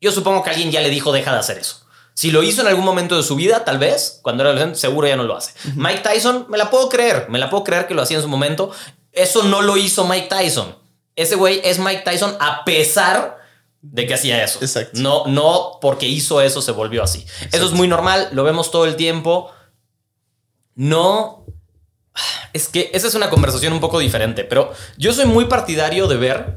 [0.00, 1.84] yo supongo que alguien ya le dijo, deja de hacer eso.
[2.14, 5.08] Si lo hizo en algún momento de su vida, tal vez, cuando era adolescente, seguro
[5.08, 5.52] ya no lo hace.
[5.74, 8.28] Mike Tyson, me la puedo creer, me la puedo creer que lo hacía en su
[8.28, 8.70] momento.
[9.12, 10.76] Eso no lo hizo Mike Tyson.
[11.16, 13.37] Ese güey es Mike Tyson a pesar
[13.80, 14.58] de que hacía eso.
[14.60, 14.98] Exacto.
[15.00, 17.26] No, no porque hizo eso se volvió así.
[17.52, 19.50] Eso es muy normal, lo vemos todo el tiempo.
[20.74, 21.44] No.
[22.52, 26.16] Es que esa es una conversación un poco diferente, pero yo soy muy partidario de
[26.16, 26.56] ver.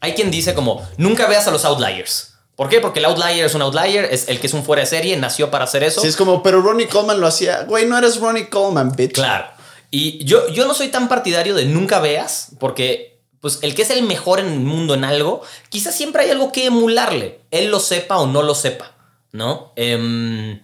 [0.00, 2.34] Hay quien dice como, nunca veas a los outliers.
[2.56, 2.80] ¿Por qué?
[2.80, 5.50] Porque el outlier es un outlier, es el que es un fuera de serie, nació
[5.50, 6.00] para hacer eso.
[6.00, 7.64] Sí, es como, pero Ronnie Coleman lo hacía.
[7.64, 9.12] Güey, no eres Ronnie Coleman, bitch.
[9.12, 9.46] Claro.
[9.90, 13.13] Y yo, yo no soy tan partidario de nunca veas, porque
[13.44, 16.50] pues el que es el mejor en el mundo en algo, quizás siempre hay algo
[16.50, 18.96] que emularle, él lo sepa o no lo sepa,
[19.32, 19.74] ¿no?
[19.76, 20.62] Em,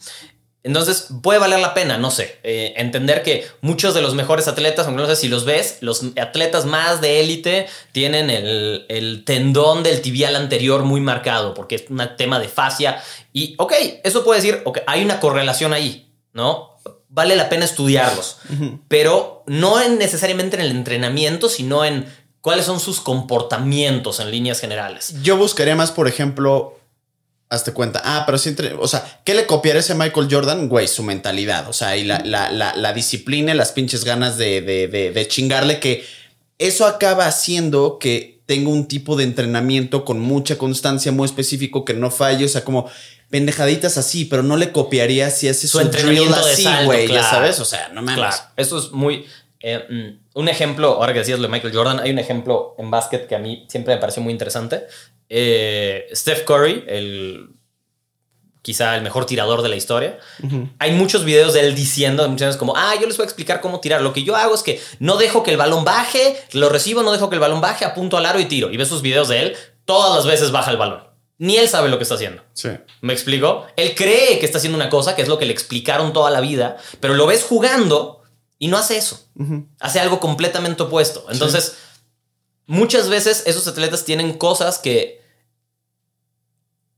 [0.63, 4.87] entonces puede valer la pena, no sé, eh, entender que muchos de los mejores atletas,
[4.87, 9.83] aunque no sé si los ves, los atletas más de élite tienen el, el tendón
[9.83, 13.03] del tibial anterior muy marcado, porque es un tema de fascia.
[13.35, 16.79] Y, ok, eso puede decir, ok, hay una correlación ahí, ¿no?
[17.11, 18.39] Vale la pena estudiarlos,
[18.87, 22.07] pero no en necesariamente en el entrenamiento, sino en
[22.41, 25.15] cuáles son sus comportamientos en líneas generales.
[25.23, 26.79] Yo buscaría más, por ejemplo,
[27.49, 28.01] hazte cuenta.
[28.05, 30.69] Ah, pero sí, entre- o sea, ¿qué le copiaría ese Michael Jordan?
[30.69, 31.69] Güey, su mentalidad.
[31.69, 35.11] O sea, y la, la, la, la disciplina y las pinches ganas de, de, de,
[35.13, 36.05] de chingarle, que
[36.59, 41.95] eso acaba haciendo que tenga un tipo de entrenamiento con mucha constancia, muy específico, que
[41.95, 42.45] no falle.
[42.45, 42.91] O sea, como
[43.31, 47.07] pendejaditas así, pero no le copiaría si hace Su su, entrenamiento drill así, güey.
[47.07, 47.23] claro.
[47.23, 48.17] Ya sabes, o sea, no mames.
[48.17, 49.25] Claro, eso es muy...
[49.61, 52.91] eh, mm, un ejemplo, ahora que decías lo de Michael Jordan, hay un ejemplo en
[52.91, 54.87] básquet que a mí siempre me pareció muy interesante.
[55.29, 57.51] Eh, Steph Curry, el
[58.63, 60.19] quizá el mejor tirador de la historia.
[60.79, 63.61] Hay muchos videos de él diciendo, muchas veces como, ah, yo les voy a explicar
[63.61, 64.03] cómo tirar.
[64.03, 67.13] Lo que yo hago es que no dejo que el balón baje, lo recibo, no
[67.13, 68.71] dejo que el balón baje, apunto al aro y tiro.
[68.71, 71.05] Y ves sus videos de él, todas las veces baja el balón.
[71.39, 72.43] Ni él sabe lo que está haciendo.
[72.53, 72.69] Sí.
[73.01, 73.67] ¿Me explico?
[73.77, 76.41] Él cree que está haciendo una cosa, que es lo que le explicaron toda la
[76.41, 78.20] vida, pero lo ves jugando
[78.61, 79.19] y no hace eso.
[79.81, 81.27] Hace algo completamente opuesto.
[81.31, 81.75] Entonces,
[82.67, 85.21] muchas veces esos atletas tienen cosas que,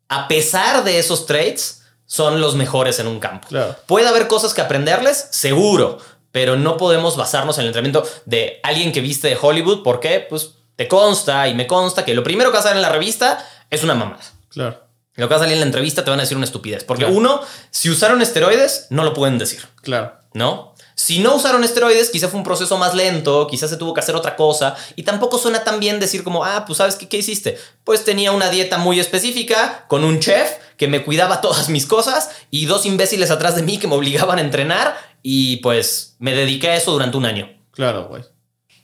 [0.08, 3.48] a pesar de esos traits, son los mejores en un campo.
[3.48, 3.74] Claro.
[3.86, 5.28] ¿Puede haber cosas que aprenderles?
[5.30, 5.98] Seguro,
[6.30, 9.82] pero no podemos basarnos en el entrenamiento de alguien que viste de Hollywood.
[9.82, 10.26] ¿Por qué?
[10.28, 12.90] Pues te consta y me consta que lo primero que vas a ver en la
[12.90, 14.20] revista es una mamada.
[14.50, 14.82] Claro.
[15.14, 16.84] Lo que va a salir en la entrevista te van a decir una estupidez.
[16.84, 17.16] Porque Claro.
[17.18, 20.14] uno, si usaron esteroides, no lo pueden decir, Claro.
[20.34, 20.71] ¿no?
[20.94, 24.14] Si no usaron esteroides, quizá fue un proceso más lento, quizás se tuvo que hacer
[24.14, 24.76] otra cosa.
[24.96, 27.58] Y tampoco suena tan bien decir como, ah, pues sabes qué, qué hiciste.
[27.84, 32.30] Pues tenía una dieta muy específica con un chef que me cuidaba todas mis cosas
[32.50, 34.96] y dos imbéciles atrás de mí que me obligaban a entrenar.
[35.22, 37.48] Y pues me dediqué a eso durante un año.
[37.72, 38.22] Claro, güey.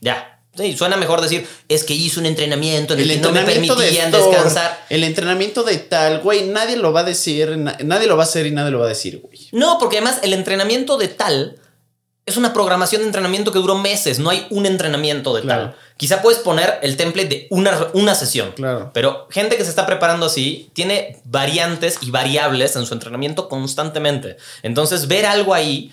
[0.00, 0.34] Ya.
[0.56, 3.40] Sí, suena mejor decir, es que hice un entrenamiento en el, El que no me
[3.40, 4.84] de permitían Thor, descansar.
[4.88, 8.26] El entrenamiento de tal, güey, nadie lo va a decir, na- nadie lo va a
[8.26, 9.48] hacer y nadie lo va a decir, güey.
[9.52, 11.60] No, porque además el entrenamiento de tal
[12.28, 15.62] es una programación de entrenamiento que duró meses, no hay un entrenamiento de Claro.
[15.70, 15.76] tal.
[15.96, 18.52] Quizá puedes poner el template de una, una sesión.
[18.52, 18.90] Claro.
[18.94, 24.36] Pero gente que se está preparando así tiene variantes y variables en su entrenamiento constantemente.
[24.62, 25.92] Entonces, ver algo ahí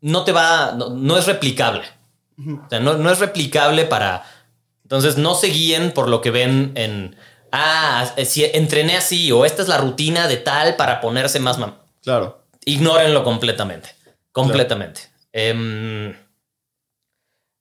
[0.00, 1.84] no te va, no, no es replicable.
[2.38, 4.24] O sea, no, no es replicable para...
[4.82, 7.16] Entonces, no se guíen por lo que ven en
[7.52, 11.74] ah, si entrené así o esta es la rutina de tal para ponerse más mam.
[12.02, 12.40] Claro.
[12.64, 13.90] Ignórenlo completamente.
[14.32, 15.00] Completamente.
[15.38, 16.16] Em,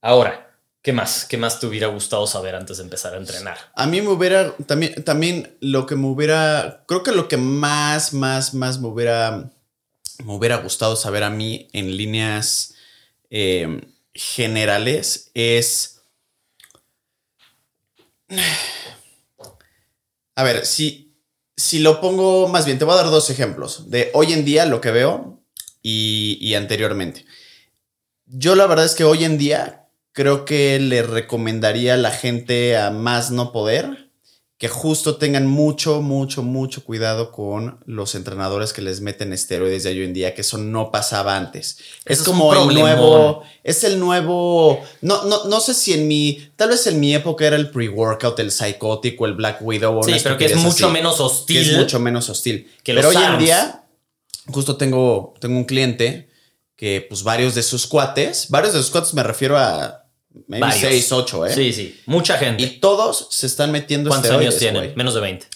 [0.01, 1.25] ahora, ¿qué más?
[1.25, 3.57] ¿Qué más te hubiera gustado saber antes de empezar a entrenar?
[3.75, 8.13] A mí me hubiera, también, también lo que me hubiera, creo que lo que más,
[8.13, 9.51] más, más me hubiera,
[10.23, 12.75] me hubiera gustado saber a mí en líneas
[13.29, 13.81] em,
[14.13, 16.01] generales es...
[20.37, 21.17] A ver, si,
[21.57, 24.65] si lo pongo más bien, te voy a dar dos ejemplos de hoy en día
[24.65, 25.41] lo que veo
[25.81, 27.25] y, y anteriormente.
[28.27, 32.77] Yo la verdad es que hoy en día creo que le recomendaría a la gente
[32.77, 34.05] a más no poder
[34.57, 39.89] que justo tengan mucho, mucho, mucho cuidado con los entrenadores que les meten esteroides de
[39.89, 41.77] hoy en día, que eso no pasaba antes.
[42.05, 46.07] Es Eso es como el nuevo, es el nuevo, no, no, no sé si en
[46.07, 49.99] mi, tal vez en mi época era el pre-workout, el psicótico, el Black Widow.
[49.99, 51.57] o Sí, pero que es mucho así, menos que hostil.
[51.57, 52.71] es mucho menos hostil.
[52.81, 53.83] que pero los hoy en día,
[54.47, 56.29] justo tengo, tengo un cliente
[56.75, 60.05] que pues varios de sus cuates, varios de sus cuates me refiero a
[60.47, 60.81] maybe Varios.
[60.81, 61.53] 6, 8, ¿eh?
[61.53, 62.01] Sí, sí.
[62.05, 62.63] Mucha gente.
[62.63, 64.83] Y todos se están metiendo ¿Cuántos años tienen?
[64.83, 64.95] güey.
[64.95, 65.47] Menos de 20.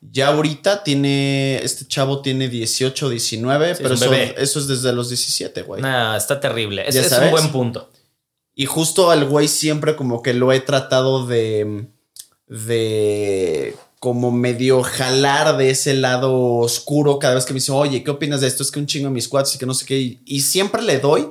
[0.00, 4.92] Ya ahorita tiene, este chavo tiene 18, 19, Sí, pero es eso, eso es desde
[4.92, 5.80] los 17, güey.
[5.80, 6.84] Nah, está terrible.
[6.86, 7.88] Ese es un buen punto.
[8.54, 11.86] Y justo al güey siempre como que lo he tratado de,
[12.48, 18.10] de como medio jalar de ese lado oscuro cada vez que me dice, oye, ¿qué
[18.10, 18.64] opinas de esto?
[18.64, 19.96] Es que un chingo de mis cuates y que no sé qué.
[19.96, 21.28] Y, y siempre le doy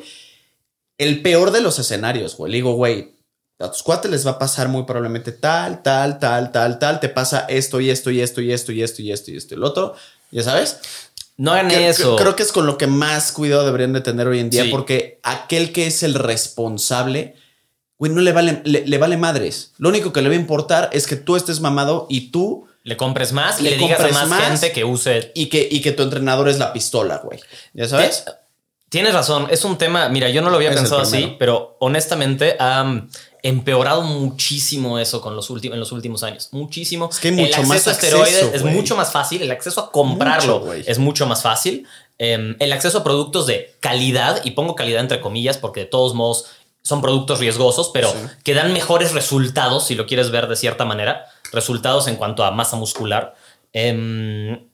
[0.98, 2.50] el peor de los escenarios, güey.
[2.50, 3.16] Le digo, güey,
[3.60, 7.00] a tus cuates les va a pasar muy probablemente tal, tal, tal, tal, tal.
[7.02, 9.54] Te pasa esto y esto y esto y esto y esto y esto y esto
[9.54, 9.94] y el otro.
[10.32, 10.78] Ya sabes.
[11.36, 12.16] No hagan Que- eso.
[12.16, 14.70] Creo que es con lo que más cuidado deberían de tener hoy en día, Sí.
[14.70, 17.36] porque aquel que es el responsable,
[18.02, 19.72] güey, no le vale, le, le vale madres.
[19.78, 22.98] Lo único que le va a importar es que tú estés mamado y tú, le
[22.98, 24.42] compres más y Le le, digas a más, más.
[24.48, 25.32] gente que use.
[25.36, 27.40] y que, y que tu entrenador es la pistola, güey.
[27.74, 28.26] ¿Ya sabes?
[28.26, 28.32] Ti-
[28.90, 29.48] Tienes razón.
[29.52, 30.10] Es un tema.
[30.10, 33.04] Mira, yo no lo había Es pensado así, pero honestamente ha
[33.44, 36.50] empeorado muchísimo eso con los últimos, en los últimos años.
[36.52, 37.08] Muchísimo.
[37.12, 39.42] Es que hay mucho el más acceso a esteroides acceso, es mucho más fácil.
[39.44, 41.88] El acceso a comprarlo Mucho, es mucho más fácil.
[42.18, 46.14] Em, el acceso a productos de calidad, y pongo calidad entre comillas porque de todos
[46.14, 46.46] modos
[46.84, 48.18] son productos riesgosos, pero Sí.
[48.44, 52.52] que dan mejores resultados, si lo quieres ver de cierta manera, resultados en cuanto a
[52.52, 53.36] masa muscular.
[53.74, 54.68] Em,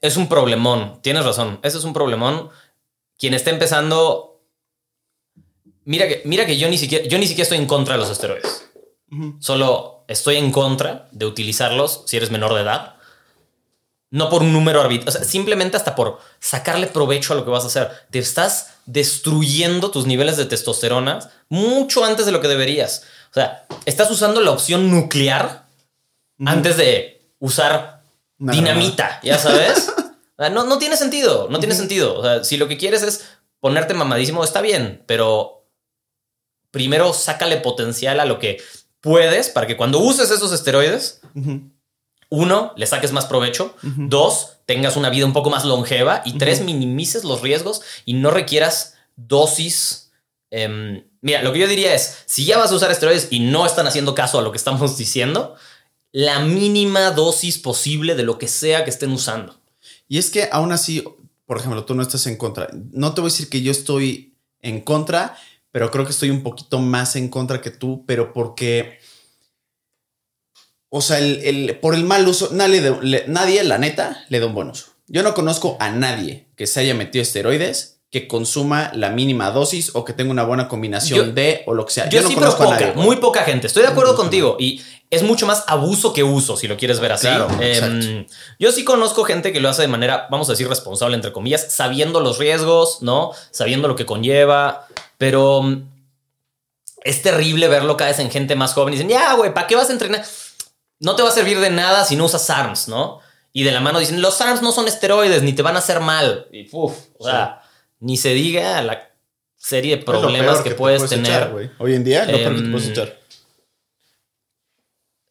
[0.00, 2.48] es un problemón, tienes razón, ese es un problemón.
[3.18, 4.40] Quien está empezando,
[5.84, 8.10] mira que, mira que yo, ni siquiera, yo ni siquiera estoy en contra de los
[8.10, 8.66] esteroides.
[9.40, 12.94] Solo estoy en contra de utilizarlos si eres menor de edad.
[14.10, 17.50] No por un número arbitral, o sea, simplemente hasta por sacarle provecho a lo que
[17.50, 17.90] vas a hacer.
[18.10, 23.04] Te estás destruyendo tus niveles de testosterona mucho antes de lo que deberías.
[23.30, 25.66] O sea, estás usando la opción nuclear
[26.44, 28.02] antes de usar
[28.38, 29.92] dinamita, ya sabes.
[30.48, 32.18] No, no tiene sentido, no tiene sentido.
[32.18, 33.26] O sea, si lo que quieres es
[33.60, 35.66] ponerte mamadísimo, está bien, pero
[36.70, 38.62] primero sácale potencial a lo que
[39.02, 41.20] puedes para que cuando uses esos esteroides.
[42.30, 46.62] Uno, le saques más provecho, dos, tengas una vida un poco más longeva y tres,
[46.62, 50.12] minimices los riesgos y no requieras dosis.
[50.50, 53.66] em, mira, lo que yo diría es, si ya vas a usar esteroides y no
[53.66, 55.56] están haciendo caso a lo que estamos diciendo,
[56.12, 59.60] la mínima dosis posible de lo que sea que estén usando.
[60.08, 61.04] Y es que aún así,
[61.46, 62.68] por ejemplo, tú no estás en contra.
[62.92, 65.36] No te voy a decir que yo estoy en contra,
[65.72, 68.99] pero creo que estoy un poquito más en contra que tú, pero porque...
[70.90, 74.46] O sea, el, el- por el mal uso, nadie, le- nadie, la neta, le da
[74.46, 74.86] un buen uso.
[75.06, 79.92] Yo no conozco a nadie que se haya metido esteroides que consuma la mínima dosis
[79.94, 82.08] o que tenga una buena combinación Yo- de o lo que sea.
[82.08, 82.92] Yo, no sí, pero conozco a nadie.
[82.94, 83.68] muy poca gente.
[83.68, 87.12] Estoy de acuerdo contigo y es mucho más abuso que uso, si lo quieres ver
[87.12, 87.26] así.
[87.28, 88.26] Claro, Em,
[88.58, 91.66] yo sí conozco gente que lo hace de manera, vamos a decir, responsable, entre comillas,
[91.72, 93.30] sabiendo los riesgos, ¿no?
[93.52, 95.82] Sabiendo lo que conlleva, pero mm,
[97.04, 99.76] es terrible verlo cada vez en gente más joven y dicen, ya, güey, ¿para qué
[99.76, 100.24] vas a entrenar?
[101.00, 103.20] No te va a servir de nada si no usas SARMs, ¿no?
[103.52, 106.00] Y de la mano dicen, los SARMs no son esteroides, ni te van a hacer
[106.00, 106.46] mal.
[106.52, 107.62] Y, uf, o sea,
[107.98, 109.10] ni se diga la
[109.56, 111.72] serie de problemas que, te puedes tener.
[111.78, 113.18] Hoy en día, lo peor que te Em, puedes echar.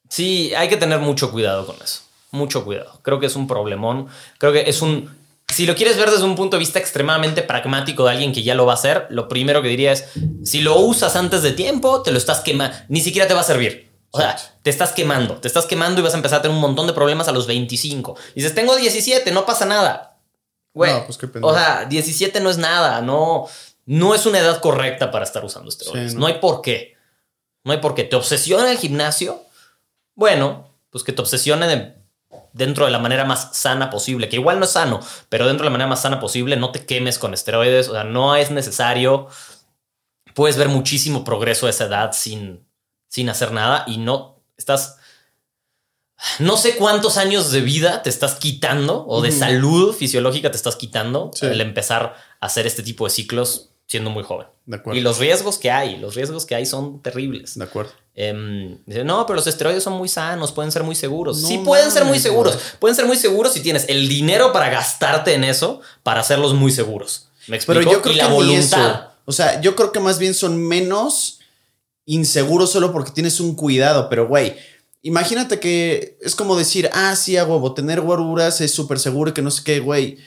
[0.10, 2.02] Sí, hay que tener mucho cuidado con eso.
[2.32, 3.00] Mucho cuidado.
[3.04, 4.08] Creo que es un problemón.
[4.38, 5.18] Creo que es un.
[5.48, 8.54] Si lo quieres ver desde un punto de vista extremadamente pragmático de alguien que ya
[8.54, 10.06] lo va a hacer, lo primero que diría es:
[10.44, 12.76] si lo usas antes de tiempo, te lo estás quemando.
[12.88, 13.89] Ni siquiera te va a servir.
[14.12, 15.36] O sea, te estás quemando.
[15.36, 17.46] Te estás quemando y vas a empezar a tener un montón de problemas a los
[17.48, 18.18] 25.
[18.36, 20.18] dices: Tengo 17, no pasa nada.
[20.74, 20.94] Güey.
[20.94, 23.02] No, pues qué o sea, 17 no es nada.
[23.02, 23.48] No,
[23.86, 26.12] no es una edad correcta para estar usando esteroides.
[26.12, 26.22] Sí, no.
[26.22, 26.28] no.
[26.28, 26.96] hay por qué.
[27.64, 28.04] No hay por qué.
[28.04, 29.44] ¿Te obsesiona el gimnasio?
[30.16, 31.96] Bueno, pues que te obsesione de-
[32.54, 35.70] dentro de la manera más sana posible, que igual no es sano, pero dentro de
[35.70, 39.28] la manera más sana posible, no te quemes con esteroides, o sea, no es necesario.
[40.34, 42.66] Puedes ver muchísimo progreso a esa edad sin,
[43.10, 44.96] sin hacer nada y no estás...
[46.40, 50.76] No sé cuántos años de vida te estás quitando o de salud fisiológica te estás
[50.76, 51.46] quitando Sí.
[51.46, 54.48] al empezar a hacer este tipo de ciclos siendo muy joven.
[54.66, 55.00] De acuerdo.
[55.00, 57.58] Y los riesgos que hay, los riesgos que hay son terribles.
[57.58, 57.92] De acuerdo.
[58.16, 61.42] Em, dice, no, pero los esteroides son muy sanos, pueden ser muy seguros.
[61.42, 62.58] No sí, pueden ser muy seguros.
[62.80, 66.72] Pueden ser muy seguros si tienes el dinero para gastarte en eso, para hacerlos muy
[66.74, 67.30] seguros.
[67.48, 67.80] ¿Me explico?
[67.80, 68.90] Pero yo creo y la que voluntad.
[68.92, 69.06] eso.
[69.26, 71.39] O sea, yo creo que más bien son menos
[72.14, 74.10] inseguros solo porque tienes un cuidado.
[74.10, 74.56] Pero, güey,
[75.02, 79.34] imagínate que es como decir, ah, sí, a huevo, tener guaruras es súper seguro y
[79.34, 80.18] que no sé qué, güey.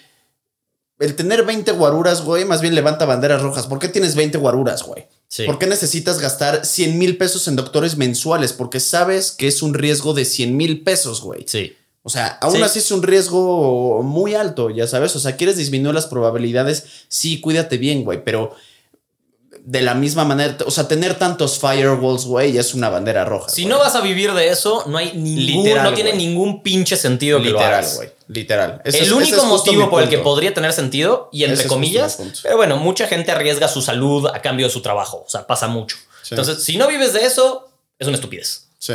[0.98, 3.66] El tener 20 guaruras, güey, más bien levanta banderas rojas.
[3.66, 5.06] ¿Por qué tienes 20 guaruras, güey?
[5.26, 5.44] Sí.
[5.44, 8.52] ¿Por qué necesitas gastar 100 mil pesos en doctores mensuales?
[8.52, 11.44] Porque sabes que es un riesgo de 100 mil pesos, güey.
[11.48, 11.74] Sí.
[12.04, 12.62] O sea, aún Sí.
[12.62, 15.16] así es un riesgo muy alto, ya sabes.
[15.16, 16.84] O sea, quieres disminuir las probabilidades.
[17.08, 18.54] Sí, cuídate bien, güey, pero
[19.64, 23.48] de la misma manera, o sea, tener tantos firewalls, güey, ya es una bandera roja.
[23.48, 26.96] Si no vas a vivir de eso, no hay ningún, Literal, no tiene ningún pinche
[26.96, 28.82] sentido que literal, güey, literal.
[28.84, 32.18] Ese el es- único motivo por el que podría tener sentido, y entre Ese comillas,
[32.42, 35.22] pero bueno, mucha gente arriesga su salud a cambio de su trabajo.
[35.26, 35.96] O sea, pasa mucho.
[36.22, 36.34] Sí.
[36.34, 37.68] Entonces, si no vives de eso,
[38.00, 38.66] es una estupidez.
[38.78, 38.94] Sí,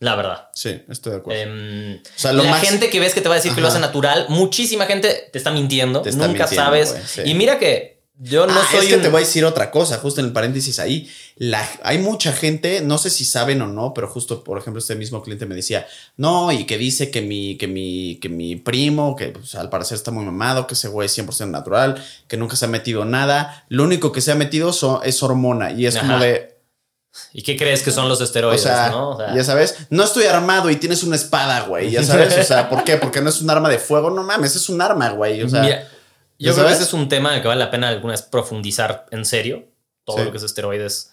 [0.00, 0.48] La verdad.
[0.52, 1.40] sí, estoy de acuerdo.
[1.42, 3.68] Em, sea, lo la más- gente que ves que te va a decir que lo
[3.68, 6.02] hace natural, muchísima gente te está mintiendo.
[6.02, 6.94] Te está nunca mintiendo, sabes.
[7.06, 7.22] sí.
[7.24, 9.70] Y mira que yo no ah, soy es que un- te voy a decir otra
[9.70, 11.08] cosa, justo en el paréntesis ahí.
[11.36, 14.96] La, hay mucha gente, no sé si saben o no, pero justo, por ejemplo, este
[14.96, 19.14] mismo cliente me decía, no, y que dice que mi, que mi, que mi primo,
[19.14, 22.56] que pues, al parecer está muy mamado, que ese güey es 100% natural, que nunca
[22.56, 23.64] se ha metido nada.
[23.68, 25.70] Lo único que se ha metido so- es hormona.
[25.70, 26.58] Y es como de,
[27.32, 28.62] ¿Y qué crees que son los o esteroides?
[28.62, 29.10] sea, ¿no?
[29.10, 32.36] O sea, ya sabes, no estoy armado y tienes una espada, güey, ya sabes.
[32.36, 32.96] O sea, ¿por qué?
[32.96, 34.10] Porque no es un arma de fuego.
[34.10, 35.42] No mames, es un arma, güey.
[35.42, 35.88] O sea, mira, ¿ya
[36.38, 39.24] yo creo que ese es un tema que vale la pena alguna vez profundizar en
[39.24, 39.68] serio.
[40.04, 40.24] Todo Sí.
[40.24, 41.12] lo que es esteroides.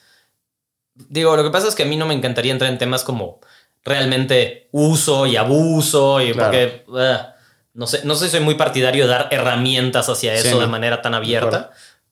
[0.94, 3.40] Digo, lo que pasa es que a mí no me encantaría entrar en temas como
[3.84, 6.52] realmente uso y abuso y Claro.
[6.52, 7.36] porque ah,
[7.74, 10.66] no sé, no sé si soy muy partidario de dar herramientas hacia Sí, eso de
[10.66, 10.72] no.
[10.72, 11.72] manera tan abierta,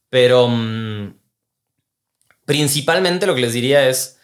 [0.09, 1.13] pero mm,
[2.45, 4.19] principalmente lo que les diría es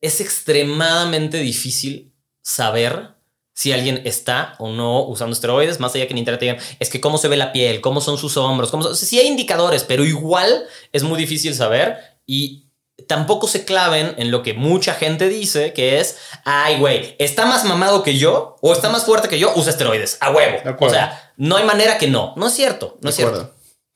[0.00, 3.10] es extremadamente difícil saber
[3.54, 6.88] si alguien está o no usando esteroides, más allá que en internet te digan, es
[6.88, 8.96] que cómo se ve la piel, cómo son sus hombros, cómo son...
[8.96, 12.66] sí hay indicadores, pero igual es muy difícil saber y
[13.06, 17.64] tampoco se claven en lo que mucha gente dice, que es, ay, güey, está más
[17.64, 20.58] mamado que yo o está más fuerte que yo, usa esteroides, a huevo.
[20.80, 22.34] O sea, no hay manera que no.
[22.36, 23.54] No es cierto, no de es cierto.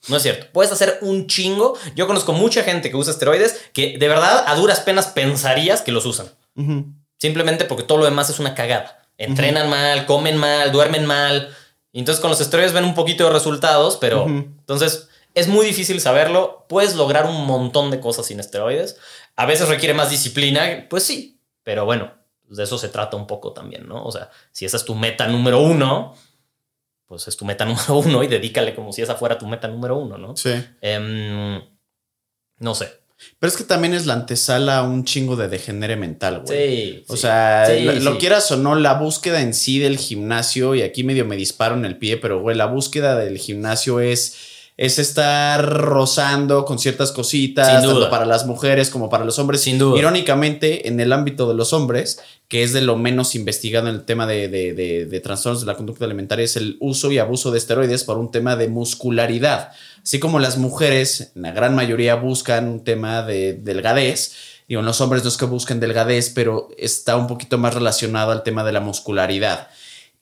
[0.08, 0.46] No es cierto.
[0.52, 1.76] Puedes hacer un chingo.
[1.94, 5.92] Yo conozco mucha gente que usa esteroides que de verdad a duras penas pensarías que
[5.92, 6.28] los usan.
[7.18, 9.05] Simplemente porque todo lo demás es una cagada.
[9.18, 11.54] Entrenan mal, comen mal, duermen mal.
[11.92, 16.00] Y entonces con los esteroides ven un poquito de resultados, pero entonces es muy difícil
[16.00, 16.66] saberlo.
[16.68, 18.98] Puedes lograr un montón de cosas sin esteroides.
[19.36, 21.40] A veces requiere más disciplina, pues sí.
[21.62, 22.12] Pero bueno,
[22.48, 24.04] de eso se trata un poco también, ¿no?
[24.04, 26.14] O sea, si esa es tu meta número uno,
[27.06, 29.96] pues es tu meta número uno y dedícale como si esa fuera tu meta número
[29.96, 30.36] uno, ¿no?
[30.36, 30.52] Sí.
[30.80, 31.62] Em,
[32.58, 33.00] no sé.
[33.38, 36.58] Pero es que también es la antesala a un chingo de degenere mental, güey.
[36.58, 37.04] Sí.
[37.08, 37.22] O sí.
[37.22, 38.18] sea, Sí, lo, lo sí.
[38.18, 41.84] quieras o no, la búsqueda en sí del gimnasio, y aquí medio me disparo en
[41.84, 44.36] el pie, pero güey, la búsqueda del gimnasio es,
[44.76, 49.62] es estar rozando con ciertas cositas, Sin tanto para las mujeres como para los hombres.
[49.62, 49.98] Sin duda.
[49.98, 54.04] Irónicamente, en el ámbito de los hombres, que es de lo menos investigado en el
[54.04, 57.50] tema de, de- de- de trastornos de la conducta alimentaria, es el uso y abuso
[57.50, 59.70] de esteroides por un tema de muscularidad.
[60.02, 64.32] Así como las mujeres, en la gran mayoría, buscan un tema de delgadez.
[64.68, 68.30] Digo, en los hombres no es que busquen delgadez, pero está un poquito más relacionado
[68.32, 69.68] al tema de la muscularidad.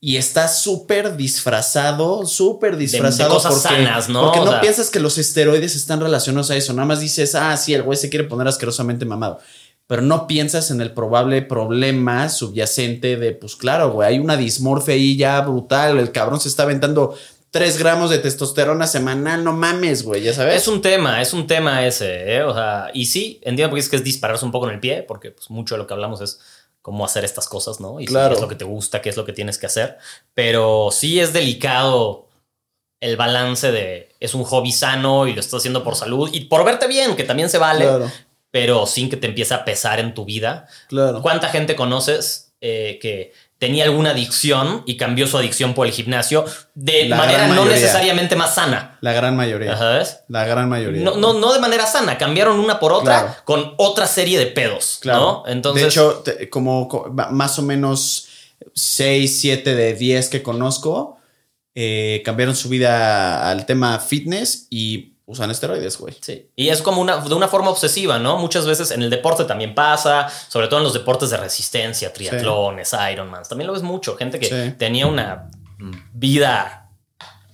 [0.06, 3.34] Y está súper disfrazado, súper disfrazado.
[3.34, 4.22] cosas porque, sanas, ¿no?
[4.24, 6.74] Porque O no sea- piensas que los esteroides están relacionados a eso.
[6.74, 9.38] Nada más dices, ah, sí, el güey se quiere poner asquerosamente mamado.
[9.86, 14.92] Pero no piensas en el probable problema subyacente de, pues claro, güey, hay una dismorfia
[14.94, 15.98] ahí ya brutal.
[15.98, 17.16] El cabrón se está aventando
[17.50, 19.42] 3 gramos de testosterona semanal.
[19.42, 20.57] No mames, güey, ya sabes.
[20.62, 22.42] Es un tema, es un tema ese, ¿eh?
[22.42, 25.02] O sea, y sí, entiendo porque es que es dispararse un poco en el pie,
[25.07, 26.40] porque pues, mucho de lo que hablamos es
[26.85, 27.99] cómo hacer estas cosas, ¿no?
[27.99, 29.97] Y si qué es lo que te gusta, qué es lo que tienes que hacer.
[30.35, 32.28] Pero sí es delicado
[33.01, 36.62] el balance de es un hobby sano y lo estás haciendo por salud y por
[36.62, 38.11] verte bien, que también se vale, Claro,
[38.51, 40.68] pero sin que te empiece a pesar en tu vida.
[40.89, 41.22] claro.
[41.22, 43.32] ¿Cuánta gente conoces eh, que
[43.64, 46.44] tenía alguna adicción y cambió su adicción por el gimnasio
[46.74, 48.98] de La manera no necesariamente más sana?
[49.00, 49.74] La gran mayoría.
[49.78, 50.18] ¿Sabes?
[50.28, 51.02] La gran mayoría.
[51.02, 53.34] No, no, no de manera sana, cambiaron una por otra Claro.
[53.44, 55.20] con otra serie de pedos, Claro.
[55.20, 55.42] ¿no?
[55.46, 56.88] Entonces, de hecho, como
[57.30, 58.28] más o menos
[58.74, 61.16] 6, 7 de 10 que conozco
[61.74, 66.14] eh, cambiaron su vida al tema fitness y usan esteroides, güey.
[66.20, 66.51] Sí.
[66.55, 68.37] Y es como una, de una forma obsesiva, ¿no?
[68.39, 72.95] Muchas veces en el deporte también pasa, sobre todo en los deportes de resistencia, triatlones,
[73.12, 73.49] Ironmans.
[73.49, 74.16] También lo ves mucho.
[74.16, 74.75] Gente que Sí.
[74.79, 75.49] tenía una
[76.12, 76.81] vida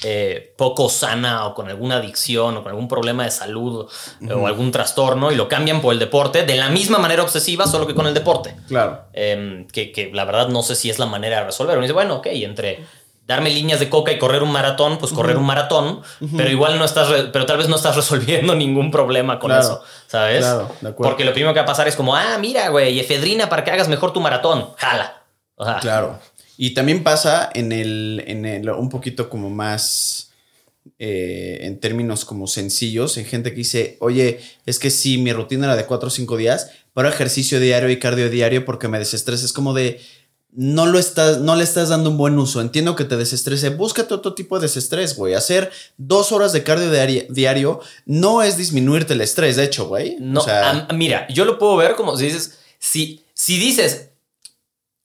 [0.03, 3.87] eh, poco sana o con alguna adicción o con algún problema de salud
[4.23, 7.67] eh, o algún trastorno y lo cambian por el deporte de la misma manera obsesiva,
[7.67, 8.57] solo que con el deporte.
[8.67, 9.03] Claro.
[9.13, 11.77] Em, que, que la verdad no sé si es la manera de resolver.
[11.77, 12.83] Uno dice, bueno, ok, entre
[13.31, 16.03] darme líneas de coca y correr un maratón, pues correr un maratón,
[16.37, 19.83] pero igual no estás, pero tal vez no estás resolviendo ningún problema con Claro, eso,
[20.09, 20.41] ¿sabes?
[20.41, 21.11] claro, de acuerdo.
[21.11, 23.71] Porque lo primero que va a pasar es como, ah, mira, güey, efedrina para que
[23.71, 25.23] hagas mejor tu maratón, jala.
[25.55, 26.19] O sea, Claro.
[26.57, 30.33] Y también pasa en el, en el un poquito como más
[30.99, 35.67] eh, en términos como sencillos, en gente que dice, oye, es que sí, mi rutina
[35.67, 39.47] era de cuatro o cinco días, pero ejercicio diario y cardio diario porque me desestresa.
[39.47, 40.01] Es como de,
[40.53, 42.61] no lo estás, no le estás dando un buen uso.
[42.61, 43.71] Entiendo que te desestrese.
[43.71, 45.35] Búscate otro tipo de desestrés, güey.
[45.35, 50.17] Hacer dos horas de cardio diario, diario no es disminuirte el estrés, de hecho, güey.
[50.21, 54.09] no, O sea, am- mira, yo lo puedo ver como si dices, si, si dices,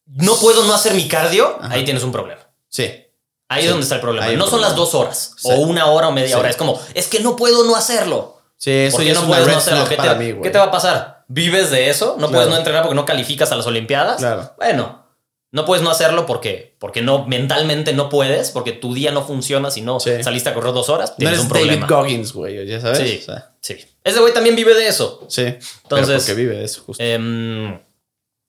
[0.05, 1.73] no puedo no hacer mi cardio, Ajá.
[1.73, 2.41] ahí tienes un problema.
[2.69, 3.01] sí.
[3.47, 4.25] Ahí Sí, es donde está el problema.
[4.31, 4.67] No son problema.
[4.69, 5.47] las dos horas Sí.
[5.51, 6.33] o una hora o media Sí.
[6.33, 6.49] hora.
[6.49, 8.41] Es como, es que no puedo no hacerlo.
[8.57, 9.87] Sí, eso ¿Por ya es no una puedes no hacerlo?
[9.87, 11.23] ¿Qué te, mí, qué te va a pasar?
[11.27, 12.13] ¿Vives de eso?
[12.17, 12.31] ¿No Claro.
[12.33, 14.17] puedes no entrenar porque no calificas a las Olimpiadas?
[14.17, 14.51] Claro.
[14.57, 15.04] Bueno,
[15.55, 19.71] no puedes no hacerlo porque, porque no, mentalmente no puedes, porque tu día no funciona
[19.71, 20.11] si no Sí.
[20.21, 21.11] saliste a correr dos horas.
[21.11, 21.87] No Tienes eres un problema.
[21.87, 22.99] David Goggins, güey, ya sabes.
[22.99, 23.77] Sí, O sea, sí.
[24.03, 25.25] Ese güey también vive de eso.
[25.29, 25.43] sí.
[25.83, 27.01] Entonces- porque vive de eso, justo.
[27.01, 27.79] Em,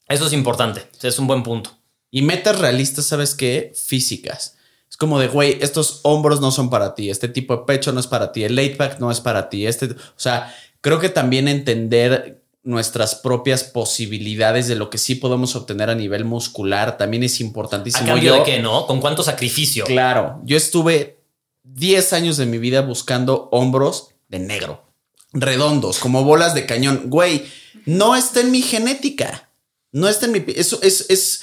[0.08, 0.82] eso es importante.
[1.02, 1.70] Es un buen punto.
[2.10, 3.72] y metas realistas, ¿sabes qué?
[3.74, 4.56] Físicas.
[4.88, 8.00] Es como de, güey, estos hombros no son para ti, este tipo de pecho no
[8.00, 9.66] es para ti, el late back no es para ti.
[9.66, 15.56] Este, o sea, creo que también entender nuestras propias posibilidades de lo que sí podemos
[15.56, 18.06] obtener a nivel muscular también es ¿A importantísimo.
[18.06, 18.86] cambio Yo- de qué, no?
[18.86, 19.84] ¿Con cuánto sacrificio?
[19.84, 21.20] Claro, yo estuve
[21.62, 24.84] 10 años de mi vida buscando hombros de negro,
[25.32, 27.04] redondos, como bolas de cañón.
[27.06, 27.46] Güey,
[27.86, 29.48] no está en mi genética.
[29.92, 30.44] No está en mi...
[30.54, 31.06] Eso es...
[31.08, 31.42] es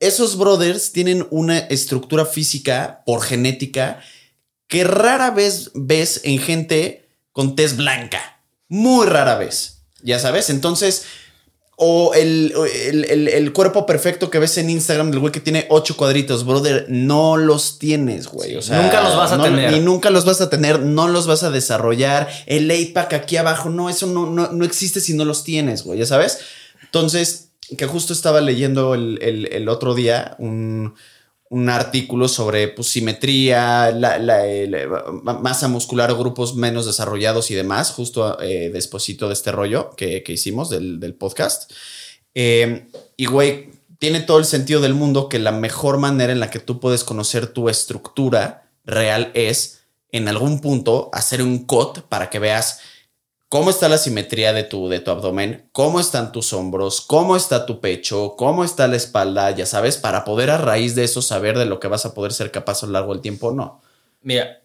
[0.00, 4.02] esos brothers tienen una estructura física por genética
[4.66, 8.42] que rara vez ves en gente con tez blanca.
[8.66, 9.71] Muy rara vez.
[10.02, 11.04] Ya sabes, entonces...
[11.84, 12.52] O el,
[12.84, 16.44] el- el- el cuerpo perfecto que ves en Instagram del güey que tiene ocho cuadritos,
[16.44, 18.54] brother, no los tienes, güey.
[18.56, 19.72] O sea, Nunca los vas a no- tener.
[19.72, 22.28] Ni nunca los vas a tener, no los vas a desarrollar.
[22.46, 25.82] El eight pack aquí abajo, no, eso no, no, no existe si no los tienes,
[25.82, 26.38] güey, ya sabes.
[26.82, 30.94] Entonces, que justo estaba leyendo el, el- el otro día un,
[31.52, 34.42] un artículo sobre pues, simetría, la, la-
[35.20, 38.70] masa muscular grupos menos desarrollados y demás, justo eh,
[39.28, 41.70] de este rollo que, que hicimos del, del podcast.
[42.34, 42.88] Eh,
[43.18, 46.58] y güey, tiene todo el sentido del mundo que la mejor manera en la que
[46.58, 52.38] tú puedes conocer tu estructura real es en algún punto hacer un cut para que
[52.38, 52.80] veas
[53.52, 57.66] cómo está la simetría de tu, de tu abdomen, cómo están tus hombros, cómo está
[57.66, 61.58] tu pecho, cómo está la espalda, ya sabes, para poder a raíz de eso saber
[61.58, 63.82] de lo que vas a poder ser capaz a lo largo del tiempo o no.
[64.22, 64.62] Mira,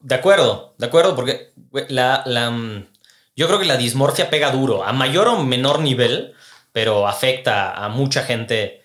[0.00, 1.54] de acuerdo, de acuerdo, porque
[1.88, 2.88] la, la, mm,
[3.34, 6.34] yo creo que la dismorfia pega duro, a mayor o menor nivel,
[6.70, 8.82] pero afecta a mucha gente.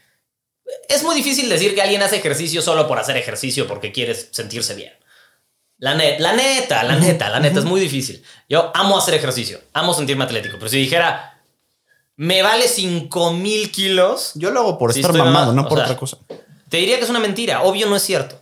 [0.87, 4.73] Es muy difícil decir que alguien hace ejercicio solo por hacer ejercicio porque quiere sentirse
[4.73, 4.93] bien.
[5.83, 8.23] La, net, la neta, la neta, la neta, es muy difícil.
[8.47, 11.41] Yo amo hacer ejercicio, amo sentirme atlético, pero si dijera,
[12.15, 15.83] me vale 5 mil kilos, Yo lo hago por estar mamado, mamado, no por sea,
[15.83, 16.17] otra cosa.
[16.69, 17.63] te diría que es una mentira.
[17.63, 18.39] Obvio no es cierto.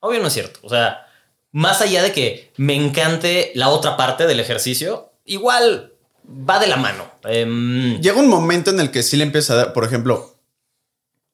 [0.00, 0.60] Obvio no es cierto.
[0.64, 1.06] O sea,
[1.50, 5.94] más allá de que me encante la otra parte del ejercicio, igual
[6.28, 7.10] va de la mano.
[7.24, 10.36] Em, Llega un momento en el que sí le empieza a dar, por ejemplo,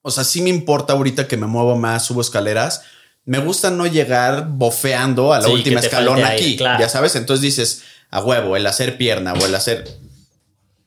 [0.03, 2.85] o sea, sí me importa ahorita que me muevo más, subo escaleras.
[3.25, 6.81] Me gusta no llegar bofeando a la Sí, última escalón aire, aquí, claro.
[6.81, 7.15] ya sabes.
[7.15, 9.85] Entonces dices, a huevo, el hacer pierna o el hacer.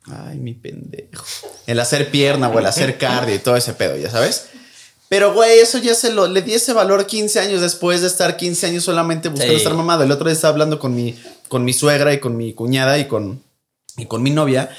[0.05, 1.23] Ay, mi pendejo.
[1.65, 4.47] El hacer pierna o el hacer cardio y todo ese pedo, ya sabes.
[5.07, 8.37] Pero, güey, eso ya se lo le di ese valor 15 años después de estar
[8.37, 9.57] 15 años solamente buscando Sí.
[9.59, 10.03] estar mamado.
[10.03, 11.17] El otro día estaba hablando con mi,
[11.47, 13.41] con mi suegra y con mi cuñada y con,
[13.97, 14.69] y con mi novia.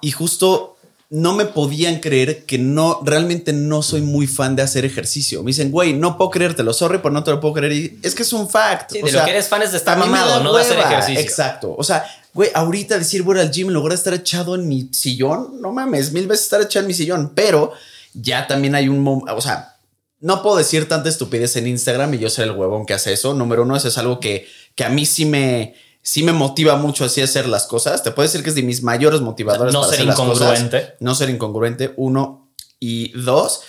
[0.00, 0.73] Y justo
[1.14, 5.44] no me podían creer que no, realmente no soy muy fan de hacer ejercicio.
[5.44, 7.72] Me dicen, güey, no puedo creértelo, sorry, pero no te lo puedo creer.
[7.72, 8.90] Y es que es un fact.
[8.90, 10.76] sí, O de sea, lo que eres fan es de estar mamado, no de hacer
[10.76, 11.20] ejercicio.
[11.20, 11.72] Exacto.
[11.78, 14.88] O sea, güey, ahorita decir voy al gym en lugar de estar echado en mi
[14.92, 17.70] sillón, no mames, mil veces estar echado en mi sillón, pero
[18.12, 19.76] ya también hay un momento, o sea,
[20.18, 23.34] no puedo decir tanta estupidez en Instagram y yo ser el huevón que hace eso.
[23.34, 27.04] Número uno, eso es algo que, que a mí sí me, sí me motiva mucho
[27.04, 28.02] así hacer las cosas.
[28.04, 29.72] Te puedo decir que es de mis mayores motivadores.
[29.74, 30.60] No para ser hacer las cosas.
[30.60, 30.94] incongruente.
[31.00, 32.52] No ser incongruente, uno.
[32.78, 33.62] Y dos,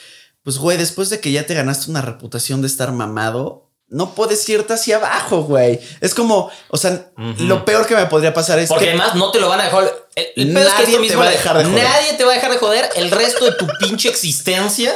[0.43, 4.47] pues, güey, después de que ya te ganaste una reputación de estar mamado, no puedes
[4.49, 5.79] irte hacia abajo, güey.
[6.01, 9.31] Es como, o sea, lo peor que me podría pasar es Porque que además no
[9.31, 9.93] te lo van a dejar.
[10.15, 11.83] El, el pedo es que Nadie lo te mismo va a de- dejar de joder.
[11.83, 14.91] Nadie te va a dejar de joder el resto de tu pinche existencia.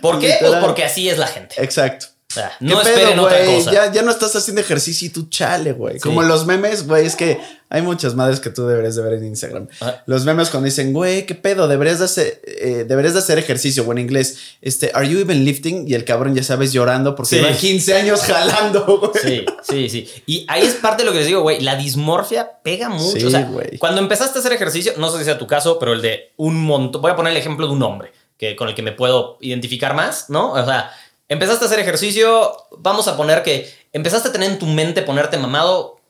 [0.00, 0.36] ¿Por qué?
[0.40, 1.54] Pues porque así es la gente.
[1.62, 2.06] Exacto.
[2.36, 3.56] O sea, ¿Qué no pedo, otra güey?
[3.58, 3.72] cosa.
[3.72, 5.98] Ya, ya no estás haciendo ejercicio y tú chale, güey.
[6.00, 9.24] Como los memes, güey, es que hay muchas madres que tú deberías de ver en
[9.24, 9.68] Instagram.
[9.80, 10.02] Ajá.
[10.06, 13.84] Los memes cuando dicen, güey, qué pedo, deberías de hacer, eh, deberías de hacer ejercicio,
[13.84, 15.88] o en inglés, este, are you even lifting?
[15.88, 17.42] Y el cabrón, ya sabes, llorando porque Sí.
[17.42, 19.10] lleva 15 años jalando, güey.
[19.22, 20.22] Sí, sí, sí.
[20.26, 21.60] Y ahí es parte de lo que les digo, güey.
[21.60, 23.18] La dismorfia pega mucho.
[23.18, 23.78] Sí, o sea, güey.
[23.78, 26.62] cuando empezaste a hacer ejercicio, no sé si sea tu caso, pero el de un
[26.62, 27.02] montón.
[27.02, 29.94] Voy a poner el ejemplo de un hombre que, con el que me puedo identificar
[29.94, 30.52] más, ¿no?
[30.52, 30.92] O sea,
[31.28, 32.56] empezaste a hacer ejercicio.
[32.78, 36.00] Vamos a poner que empezaste a tener en tu mente ponerte mamado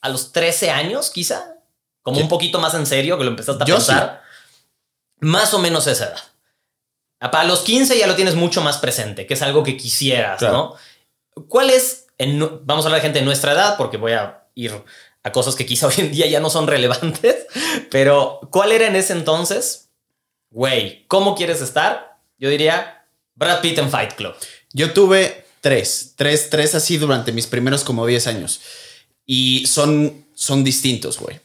[0.00, 1.54] a los 13 años, quizá.
[2.02, 2.22] Como ¿Qué?
[2.22, 4.22] un poquito más en serio, que lo empezaste a Yo pensar.
[5.20, 6.22] Más o menos esa edad.
[7.32, 10.76] Para los 15 ya lo tienes mucho más presente, que es algo que quisieras, Claro.
[11.36, 11.44] ¿no?
[11.48, 14.72] ¿Cuál es, en vamos a hablar de gente de nuestra edad, porque voy a ir
[15.24, 17.46] a cosas que quizá hoy en día ya no son relevantes,
[17.90, 19.90] pero ¿cuál era en ese entonces?
[20.50, 22.18] Güey, ¿cómo quieres estar?
[22.38, 22.97] Yo diría
[23.38, 24.34] Brad Pitt en Fight Club.
[24.72, 28.60] Yo tuve tres, tres, tres así durante mis primeros como 10 años.
[29.24, 31.38] Y son, son distintos, güey.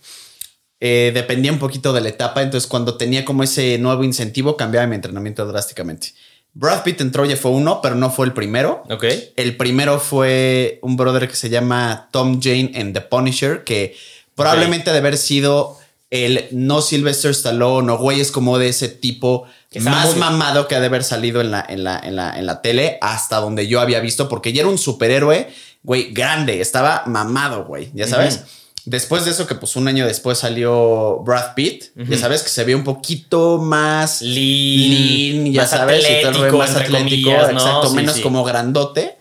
[0.79, 4.87] Eh, dependía un poquito de la etapa, entonces cuando tenía como ese nuevo incentivo cambiaba
[4.87, 6.13] mi entrenamiento drásticamente.
[6.53, 8.83] Brad Pitt en Troya fue uno, pero no fue el primero.
[8.89, 9.05] ¿Ok?
[9.35, 13.95] El primero fue un brother que se llama Tom Jane en The Punisher, que
[14.35, 15.77] probablemente ha de haber sido
[16.13, 19.45] el no Sylvester Stallone o güeyes como de ese tipo
[19.81, 22.45] más muy- mamado que ha de haber salido en la, en, la, en, la, en
[22.45, 25.49] la tele hasta donde yo había visto, porque ya era un superhéroe,
[25.81, 28.41] güey, grande, estaba mamado, güey, ya sabes.
[28.85, 32.11] Después de eso, que pues un año después salió Brad Pitt, Ujú.
[32.11, 36.29] ya sabes que se ve un poquito más Lean, lean, ya más sabes, y todo
[36.29, 37.59] el rollo atlético, más atlético, comillas, ¿no?
[37.59, 38.21] exacto, Sí, menos sí.
[38.21, 39.17] como grandote.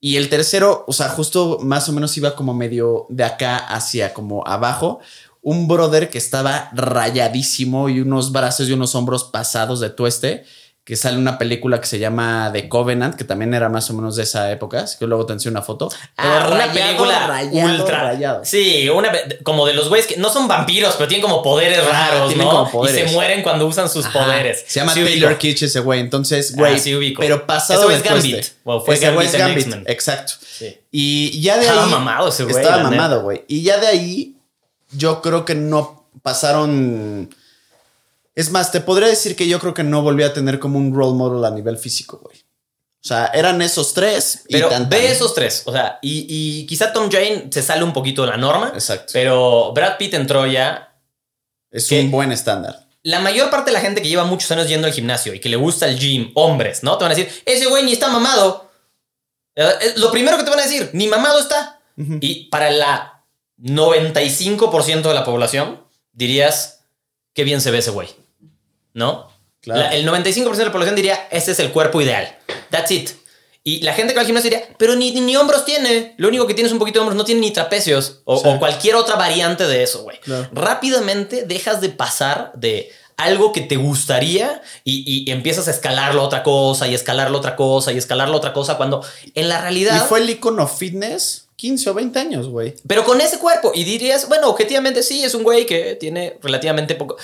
[0.00, 4.14] Y el tercero, o sea, justo más o menos iba como medio de acá hacia
[4.14, 5.00] como abajo.
[5.42, 10.44] Un brother que estaba rayadísimo y unos brazos y unos hombros pasados de tueste.
[10.84, 14.16] Que sale una película que se llama The Covenant, que también era más o menos
[14.16, 14.80] de esa época.
[14.84, 15.90] Así que luego te enseño una foto.
[15.90, 18.02] Pero Ah, una rayado, película rayado, ultra.
[18.04, 18.40] rayado.
[18.42, 19.12] Sí, una
[19.42, 22.70] como de los güeyes que no son vampiros, pero tienen como poderes raros, ¿no?
[22.70, 24.18] como Y se mueren cuando usan sus Ajá.
[24.24, 24.64] poderes.
[24.66, 25.04] Se llama Sí.
[25.04, 26.00] Taylor Kitsch ese güey.
[26.00, 26.76] Entonces, güey.
[26.76, 27.14] Ah, sí.
[27.18, 28.46] Pero pasado de es Gambit.
[28.64, 29.68] fue Ese Gambit.
[29.90, 30.32] Exacto.
[30.58, 30.74] Sí.
[30.90, 31.90] Y ya de Estaba ahí.
[31.90, 33.44] mamado ese güey, Estaba mamado, güey.
[33.46, 34.36] Y ya de ahí,
[34.92, 37.34] yo creo que no pasaron.
[38.34, 40.94] Es más, te podría decir que yo creo que no volví a tener como un
[40.94, 42.36] role model a nivel físico, güey.
[42.38, 44.44] O sea, eran esos tres.
[44.48, 45.62] y Pero tan, ve esos tres.
[45.66, 48.70] O sea, y, y quizá Tom Jane se sale un poquito de la norma.
[48.74, 49.12] Exacto.
[49.12, 50.92] Pero Brad Pitt en Troya,
[51.70, 52.86] es un buen estándar.
[53.02, 55.48] la mayor parte de la gente que lleva muchos años yendo al gimnasio y que
[55.48, 56.98] le gusta el gym, hombres, ¿no?
[56.98, 58.68] Te van a decir, ese güey ni está mamado.
[59.54, 61.80] Eh, eh, Lo primero que te van a decir, ni mamado está.
[62.20, 63.17] Y para la
[63.62, 65.80] 95% de la población,
[66.12, 66.84] dirías,
[67.34, 68.08] qué bien se ve ese güey.
[68.94, 69.28] ¿No?
[69.60, 69.80] Claro.
[69.80, 72.36] La- el 95% de la población diría, ese es el cuerpo ideal.
[72.70, 73.10] That's it.
[73.64, 76.14] Y la gente que va al gimnasio diría, pero ni, ni hombros tiene.
[76.16, 78.20] Lo único que tiene es un poquito de hombros, no tiene ni trapecios.
[78.24, 78.48] O, Sí.
[78.48, 80.18] o cualquier otra variante de eso, güey.
[80.20, 80.48] Claro.
[80.52, 86.24] Rápidamente dejas de pasar de algo que te gustaría y, y empiezas a escalarlo a
[86.24, 89.04] otra cosa y escalarlo a otra cosa y escalarlo a otra cosa cuando
[89.34, 90.06] en la Y realidad...
[90.06, 92.74] fue el icono fitness 15 o 20 años, güey.
[92.86, 93.72] Pero con ese cuerpo.
[93.74, 97.16] Y dirías, bueno, objetivamente sí, es un güey que tiene relativamente poco.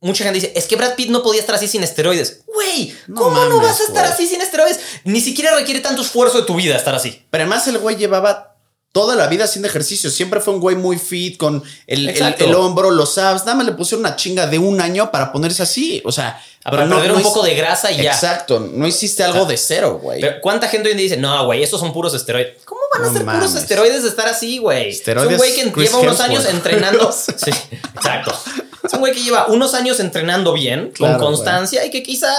[0.00, 2.42] Mucha gente dice, es que Brad Pitt no podía estar así sin esteroides.
[2.46, 4.12] Güey, ¿cómo no mames, vas a estar güey.
[4.12, 4.78] así sin esteroides?
[5.02, 7.26] Ni siquiera requiere tanto esfuerzo de tu vida estar así.
[7.30, 8.49] Pero además el güey llevaba
[8.92, 10.10] toda la vida haciendo ejercicio.
[10.10, 12.44] Siempre fue un güey muy fit con el, el, Exacto.
[12.44, 13.44] el hombro, los abs.
[13.44, 16.02] Nada más le pusieron una chinga de un año para ponerse así.
[16.04, 18.12] O sea, Ah, Para perder un poco de grasa y ya.
[18.12, 18.60] Exacto.
[18.60, 20.20] No hiciste algo de cero, güey.
[20.20, 22.62] Pero ¿cuánta gente hoy en día dice, no, güey, esos son puros esteroides?
[22.66, 24.90] ¿Cómo van a No ser puros esteroides de estar así, güey?
[24.90, 26.20] Es un güey que Chris lleva unos Hemsworth.
[26.20, 27.12] años entrenando.
[27.12, 27.50] sí,
[27.94, 28.38] exacto.
[28.84, 32.30] Es un güey que lleva unos años entrenando bien, Claro, con constancia y que quizá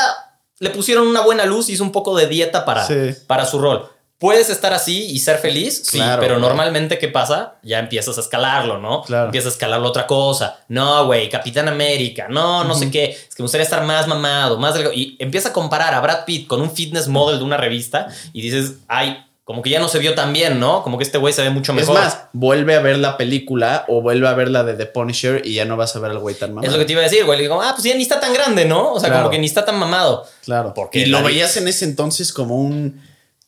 [0.59, 3.15] le pusieron una buena luz y hizo un poco de dieta para, Sí.
[3.25, 3.89] para su rol.
[4.21, 5.81] ¿Puedes estar así y ser feliz?
[5.83, 7.55] Sí, Claro, pero normalmente, ¿qué pasa?
[7.63, 9.01] Ya empiezas a escalarlo, ¿no?
[9.01, 9.25] Claro.
[9.25, 10.59] Empiezas a escalarlo otra cosa.
[10.67, 12.27] No, güey, Capitán América.
[12.29, 13.05] No, no sé qué.
[13.05, 14.93] Es que me gustaría estar más mamado, más delgado.
[14.95, 18.43] Y empieza a comparar a Brad Pitt con un fitness model de una revista y
[18.43, 20.83] dices, ay, como que ya no se vio tan bien, ¿no?
[20.83, 21.95] Como que este güey se ve mucho es mejor.
[21.95, 25.55] más, vuelve a ver la película o vuelve a ver la de The Punisher y
[25.55, 26.67] ya no vas a ver al güey tan mamado.
[26.67, 27.37] es lo que te iba a decir, güey.
[27.39, 28.93] Le digo, ah, pues ya ni está tan grande, ¿no?
[28.93, 29.23] O sea, Claro.
[29.23, 30.27] como que ni está tan mamado.
[30.45, 30.73] Claro.
[30.75, 33.01] Porque y lo veías en ese entonces como un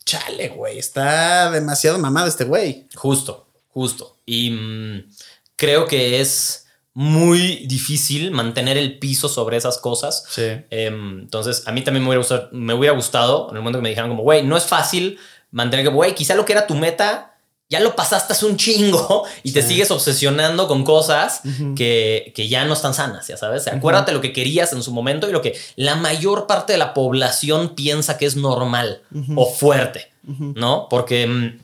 [0.05, 0.79] chale, güey.
[0.79, 2.87] Está demasiado mamado este güey.
[2.95, 4.17] Justo, justo.
[4.25, 5.09] Y mm,
[5.55, 10.25] creo que es muy difícil mantener el piso sobre esas cosas.
[10.29, 10.43] Sí.
[10.69, 13.83] Em, entonces, a mí también me hubiera gustado, me hubiera gustado en el momento que
[13.83, 15.17] me dijeran como, güey, no es fácil
[15.51, 17.32] mantener que, güey, quizá lo que era tu meta
[17.69, 19.69] ya lo pasaste hace un chingo y te Sí.
[19.69, 21.41] sigues obsesionando con cosas
[21.75, 23.67] que, que ya no están sanas, ya sabes.
[23.67, 26.93] Acuérdate lo que querías en su momento y lo que la mayor parte de la
[26.93, 29.01] población piensa que es normal
[29.35, 30.11] o fuerte.
[30.25, 30.87] ¿no?
[30.89, 31.59] Porque, mm,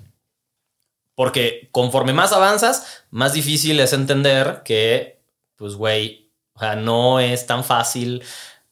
[1.16, 5.20] porque conforme más avanzas, más difícil es entender que,
[5.58, 8.24] pues, güey, o sea, no es tan fácil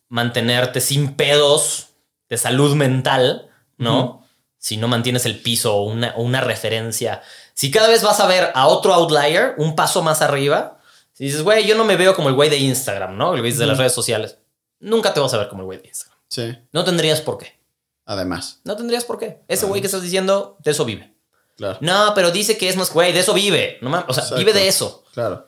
[0.09, 1.87] mantenerte sin pedos
[2.29, 4.25] de salud mental, ¿no?
[4.57, 7.21] Si no mantienes el piso o una, o una referencia.
[7.53, 10.79] Si cada vez vas a ver a otro outlier, un paso más arriba,
[11.13, 13.33] si dices, güey, yo no me veo como el güey de Instagram, ¿no?
[13.33, 14.37] El güey de las redes sociales.
[14.79, 16.17] Nunca te vas a ver como el güey de Instagram.
[16.29, 16.57] Sí.
[16.71, 17.57] No tendrías por qué.
[18.05, 18.61] Además.
[18.63, 19.41] No tendrías por qué.
[19.47, 21.15] Ese güey que estás diciendo, de eso vive.
[21.55, 21.77] Claro.
[21.81, 23.79] No, pero dice que es más, güey, de eso vive.
[23.81, 24.39] No mames, o sea, Exacto.
[24.39, 25.03] vive de eso.
[25.13, 25.47] Claro.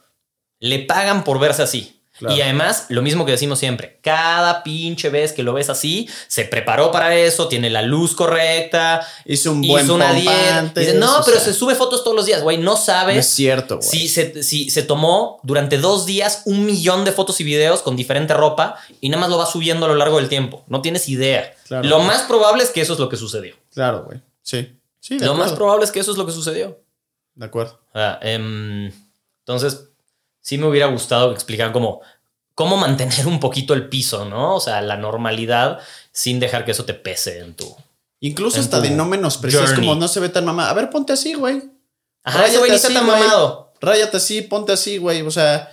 [0.60, 1.99] Le pagan por verse así.
[2.20, 2.36] Claro.
[2.36, 6.44] Y además, lo mismo que decimos siempre, cada pinche vez que lo ves así, se
[6.44, 10.58] preparó para eso, tiene la luz correcta, Hizo un buen hizo una pump dieta.
[10.58, 12.84] antes, Dice, no, pero sea, se sube fotos todos los días, güey, no No es
[12.84, 13.90] sabes cierto, güey.
[13.90, 17.96] si se, si se tomó durante dos días un millón de fotos y videos con
[17.96, 20.64] diferente ropa y nada más lo va subiendo a lo largo del tiempo.
[20.68, 21.54] No tienes idea.
[21.68, 21.88] Claro.
[21.88, 23.56] Lo más probable es que eso es lo que sucedió.
[23.74, 24.20] Claro, güey.
[24.42, 24.76] Sí.
[25.00, 26.80] Sí, de Lo más probable es que eso es lo que sucedió.
[27.36, 27.80] De acuerdo.
[27.94, 28.92] Sea, em,
[29.40, 29.89] entonces,
[30.42, 32.02] sí me hubiera gustado que explicaran cómo,
[32.56, 34.56] cómo mantener un poquito el piso, ¿no?
[34.56, 35.80] O sea, la normalidad
[36.12, 37.76] sin dejar que eso te pese en tu...
[38.22, 39.74] Incluso En hasta tu de no menospreciar.
[39.76, 40.72] Como no se ve tan mamada.
[40.72, 41.62] A ver, ponte así, güey.
[42.24, 43.18] Ajá, ese güey está así, tan güey.
[43.18, 43.72] mamado.
[43.80, 45.22] Ráyate así, ponte así, güey.
[45.22, 45.72] O sea,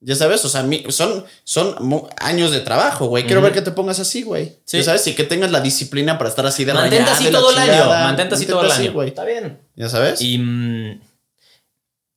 [0.00, 3.24] ya sabes, o sea, son, son años de trabajo, güey.
[3.24, 4.58] Quiero ver que te pongas así, güey.
[4.66, 4.76] Sí.
[4.78, 7.38] Ya sabes, y que tengas la disciplina para estar así de Mantente rayado así la
[7.38, 7.86] todo el año.
[7.86, 8.92] Mantente así todo el año.
[8.92, 9.08] güey.
[9.08, 9.58] Está bien.
[9.74, 10.20] Ya sabes.
[10.20, 11.00] Y mm,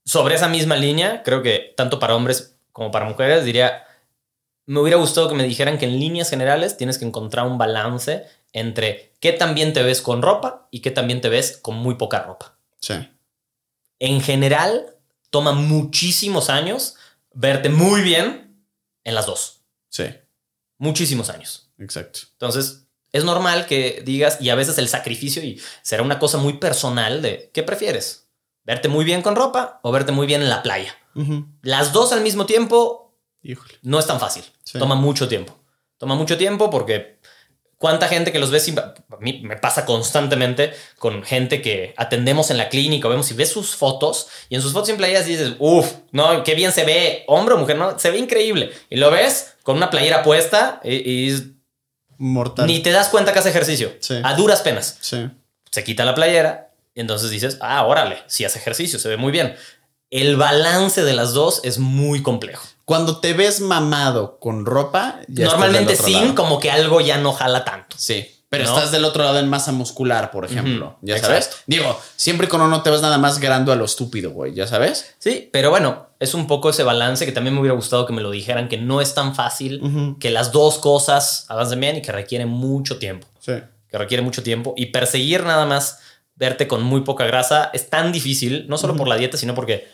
[0.10, 3.84] sobre esa misma línea, creo que tanto para hombres como para mujeres, diría,
[4.66, 8.26] me hubiera gustado que me dijeran que en líneas generales tienes que encontrar un balance
[8.52, 12.24] entre qué también te ves con ropa y qué también te ves con muy poca
[12.24, 12.58] ropa.
[12.80, 12.96] Sí.
[14.00, 14.96] En general,
[15.30, 16.96] toma muchísimos años
[17.32, 18.66] verte muy bien
[19.04, 19.62] en las dos.
[19.90, 20.06] Sí.
[20.80, 21.70] Muchísimos años.
[21.78, 22.22] Exacto.
[22.32, 26.54] Entonces, es normal que digas, y a veces el sacrificio, y será una cosa muy
[26.54, 28.29] personal de, ¿qué prefieres?
[28.70, 30.96] ¿Verte muy bien con ropa o verte muy bien en la playa?
[31.64, 33.74] Las dos al mismo tiempo Híjole.
[33.82, 34.44] no es tan fácil.
[34.64, 34.78] Sí.
[34.78, 35.58] Toma mucho tiempo.
[35.98, 37.18] Toma mucho tiempo porque
[37.80, 38.78] cuánta gente que los ve sin...
[38.78, 43.34] A mí me pasa constantemente con gente que atendemos en la clínica, o vemos y
[43.34, 46.86] ves sus fotos y en sus fotos en playas dices, uff, no, qué bien se
[46.86, 48.72] ve, hombre o mujer, no, se ve increíble.
[48.92, 50.94] Y lo ves con una playera puesta y,
[51.32, 51.56] y
[52.20, 52.68] Mortal.
[52.68, 53.94] ni te das cuenta que hace ejercicio.
[54.00, 54.22] Sí.
[54.24, 55.00] A duras penas.
[55.02, 55.28] Sí.
[55.72, 56.69] Se quita la playera
[57.00, 59.56] y entonces dices, ah, órale, si hace ejercicio, se ve muy bien.
[60.10, 62.68] El balance de las dos es muy complejo.
[62.84, 66.36] Cuando te ves mamado con ropa, ya Normalmente sin, lado.
[66.36, 67.96] como que algo ya no jala tanto.
[67.98, 68.28] Sí.
[68.50, 68.76] Pero ¿No?
[68.76, 70.98] estás del otro lado en masa muscular, por ejemplo.
[71.02, 71.52] Ya exacto.
[71.52, 71.64] sabes.
[71.68, 74.54] Digo, siempre y cuando no te ves nada más grande a lo estúpido, güey.
[74.54, 75.16] Ya sabes.
[75.20, 78.22] Sí, pero bueno, es un poco ese balance que también me hubiera gustado que me
[78.22, 82.12] lo dijeran, que no es tan fácil, que las dos cosas avancen bien y que
[82.12, 83.26] requiere mucho tiempo.
[83.40, 83.54] Sí.
[83.90, 84.74] Que requiere mucho tiempo.
[84.76, 86.00] Y perseguir nada más
[86.40, 89.88] verte con muy poca grasa es tan difícil, no solo por la dieta, sino porque,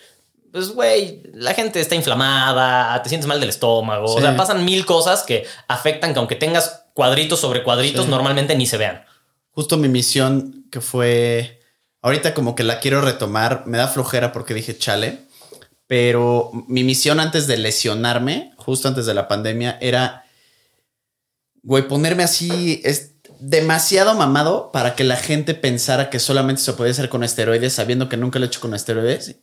[0.51, 4.05] pues, güey, la gente está inflamada, te sientes mal del estómago.
[4.13, 8.11] O sea, pasan mil cosas que afectan que aunque tengas cuadritos sobre cuadritos, Sí.
[8.11, 9.03] normalmente ni se vean.
[9.49, 11.61] Justo mi misión que fue.
[12.01, 13.63] Ahorita como que la quiero retomar.
[13.65, 15.25] Me da flojera porque dije chale.
[15.87, 20.25] Pero mi misión antes de lesionarme, justo antes de la pandemia, era.
[21.63, 22.81] Güey, ponerme así.
[22.83, 23.14] Es
[23.47, 28.09] demasiado mamado para que la gente pensara que solamente se podía hacer con esteroides, sabiendo
[28.09, 29.35] que nunca lo he hecho con esteroides.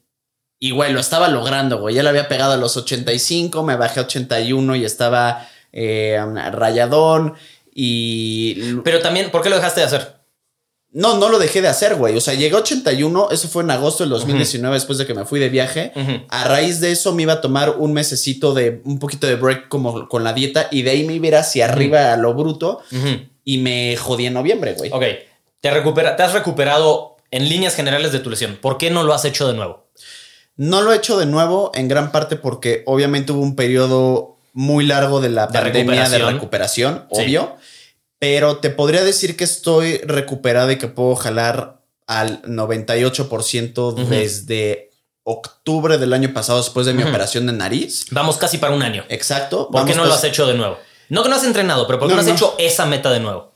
[0.59, 1.95] Y güey, lo estaba logrando, güey.
[1.95, 6.19] Ya le había pegado a los 85, me bajé a 81 y estaba eh,
[6.53, 7.35] rayadón.
[7.73, 10.23] Y Pero también, ¿por qué lo dejaste de hacer?
[10.95, 12.17] no, no lo dejé de hacer, güey.
[12.17, 15.25] O sea, llegué a 81, eso fue en agosto del 2019, después de que me
[15.25, 15.93] fui de viaje.
[16.29, 19.69] A raíz de eso me iba a tomar un mesecito de un poquito de break
[19.69, 22.35] como con la dieta y de ahí me iba a ir hacia arriba a lo
[22.35, 22.83] bruto.
[23.45, 24.91] Y me jodí en noviembre, güey.
[24.93, 25.03] Ok,
[25.61, 28.59] te, recupera, te has recuperado en líneas generales de tu lesión.
[28.61, 29.87] ¿Por qué no lo has hecho de nuevo?
[30.57, 34.85] No lo he hecho de nuevo en gran parte porque obviamente hubo un periodo muy
[34.85, 36.35] largo de la De pandemia de recuperación.
[36.35, 37.23] recuperación, Sí.
[37.23, 37.57] obvio.
[38.19, 44.07] Pero te podría decir que estoy recuperado y que puedo jalar al 98% Ujú.
[44.09, 44.91] desde
[45.25, 48.07] octubre del año pasado después de mi operación de nariz.
[48.11, 49.05] Vamos casi para un año.
[49.09, 49.69] Exacto.
[49.71, 50.77] ¿Por qué no lo has hecho de nuevo?
[51.13, 52.35] No que no has entrenado, pero ¿por qué No, no, has no.
[52.35, 53.53] hecho esa meta de nuevo?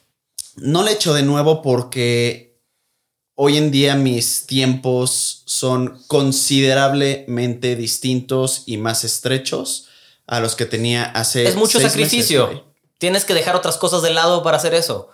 [0.57, 2.61] No lo he hecho de nuevo porque
[3.35, 9.89] hoy en día mis tiempos son considerablemente distintos y más estrechos
[10.27, 11.49] a los que tenía hace.
[11.49, 12.47] Es mucho seis sacrificio.
[12.49, 12.63] meses.
[12.99, 15.09] Tienes que dejar otras cosas de lado para hacer eso.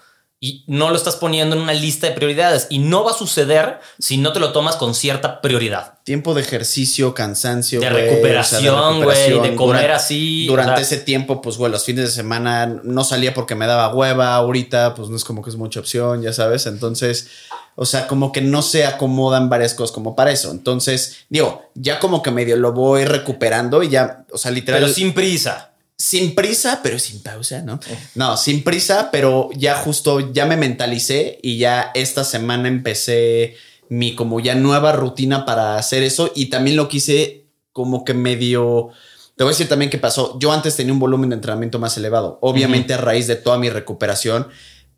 [0.44, 2.66] Y no lo estás poniendo en una lista de prioridades.
[2.68, 6.00] Y no va a suceder si no te lo tomas con cierta prioridad.
[6.02, 8.74] tiempo de ejercicio, cansancio, De güey, o sea, recuperación,
[9.04, 9.56] güey, de recuperación.
[9.56, 10.46] comer Durante- así.
[10.48, 13.68] Durante o sea, ese tiempo, pues, güey, los fines de semana no salía porque me
[13.68, 14.34] daba hueva.
[14.34, 16.66] Ahorita, pues, no es como que es mucha opción, ya sabes.
[16.66, 17.28] Entonces,
[17.76, 20.50] o sea, como que no se acomodan varias cosas como para eso.
[20.50, 24.80] Entonces, digo, ya como que medio lo voy recuperando y ya, o sea, literal.
[24.80, 25.68] pero sin prisa.
[26.02, 27.78] Sin prisa, pero sin pausa, ¿no?
[28.16, 33.54] No, sin prisa, pero ya justo ya me mentalicé y ya esta semana empecé
[33.88, 38.88] mi como ya nueva rutina para hacer eso y también lo quise como que medio...
[39.36, 40.36] Te voy a decir también qué pasó.
[40.40, 42.36] Yo antes tenía un volumen de entrenamiento más elevado.
[42.42, 44.48] Obviamente a raíz de toda mi recuperación,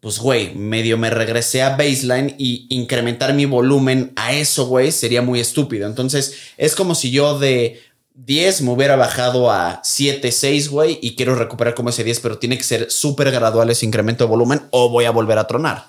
[0.00, 5.20] pues güey, medio me regresé a baseline y incrementar mi volumen a eso, güey, sería
[5.20, 5.86] muy estúpido.
[5.86, 7.82] Entonces es como si yo de
[8.14, 12.38] 10 me hubiera bajado a 7, 6, güey, y quiero recuperar como ese 10, pero
[12.38, 15.88] tiene que ser súper gradual ese incremento de volumen o voy a volver a tronar.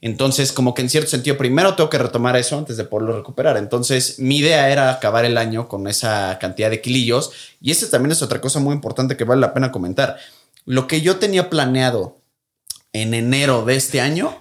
[0.00, 3.56] Entonces, como que en cierto sentido, primero tengo que retomar eso antes de poderlo recuperar.
[3.56, 7.32] Entonces, mi idea era acabar el año con esa cantidad de kilillos.
[7.60, 10.16] Y esta también es otra cosa muy importante que vale la pena comentar.
[10.64, 12.16] Lo que yo tenía planeado
[12.92, 14.39] en enero de este año,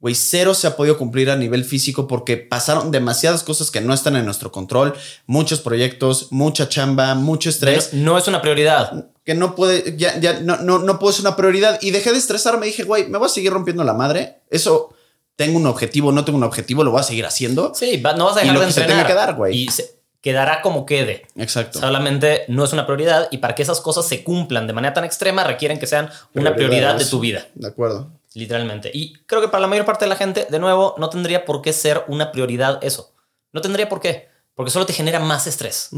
[0.00, 3.92] güey, cero se ha podido cumplir a nivel físico porque pasaron demasiadas cosas que no
[3.92, 4.94] están en nuestro control,
[5.26, 9.06] muchos proyectos, mucha chamba, mucho estrés No, no es una prioridad.
[9.24, 11.78] que no puede, ya, ya no, no, no puede ser una prioridad.
[11.82, 12.66] Y dejé de estresarme.
[12.66, 14.38] Dije, güey, me voy a seguir rompiendo la madre.
[14.50, 14.94] Eso
[15.36, 17.72] tengo un objetivo, no tengo un objetivo, lo voy a seguir haciendo.
[17.74, 19.04] Sí, va- no vas a Y dejar lo de que se entrenar.
[19.06, 19.56] tenga que dar, güey.
[19.56, 21.26] Y se- quedará como quede.
[21.36, 21.78] Exacto.
[21.80, 25.04] Solamente no es una prioridad y para que esas cosas se cumplan de manera tan
[25.04, 28.10] extrema requieren que sean una prioridad de tu vida, De acuerdo.
[28.34, 28.90] Literalmente.
[28.92, 31.62] Y creo que para la mayor parte de la gente, de nuevo, no tendría por
[31.62, 33.14] qué ser una prioridad eso.
[33.52, 35.90] No tendría por qué, porque solo te genera más estrés.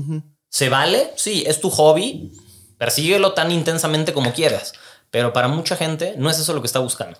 [0.48, 1.12] ¿Se vale?
[1.16, 2.32] Sí, es tu hobby,
[2.78, 4.72] persíguelo tan intensamente como quieras,
[5.10, 7.18] pero para mucha gente no es eso lo que está buscando.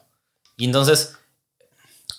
[0.56, 1.16] Y entonces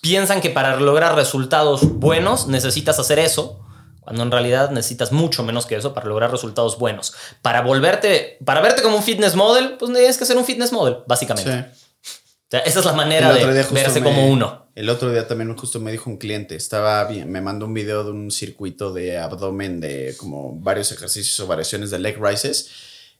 [0.00, 3.60] piensan que para lograr resultados buenos necesitas hacer eso,
[4.00, 7.14] cuando en realidad necesitas mucho menos que eso para lograr resultados buenos.
[7.40, 10.98] Para volverte, para verte como un fitness model, pues tienes que ser un fitness model,
[11.06, 11.70] básicamente.
[11.72, 11.81] Sí.
[12.52, 14.66] Sea, esa es la manera de verse me- como uno.
[14.74, 18.04] El otro día también justo me dijo un cliente, estaba bien, me mandó un video
[18.04, 22.68] de un circuito de abdomen de como varios ejercicios o variaciones de leg rises,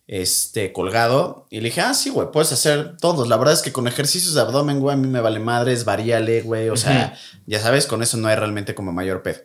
[0.06, 1.46] este, colgado.
[1.48, 3.26] Y le dije, ah, sí, güey, puedes hacer todos.
[3.26, 6.42] La verdad es que con ejercicios de abdomen, güey, a mí me vale madres, varíale,
[6.42, 6.68] güey.
[6.68, 9.38] O sea, ya sabes, con eso no hay realmente como mayor pedo.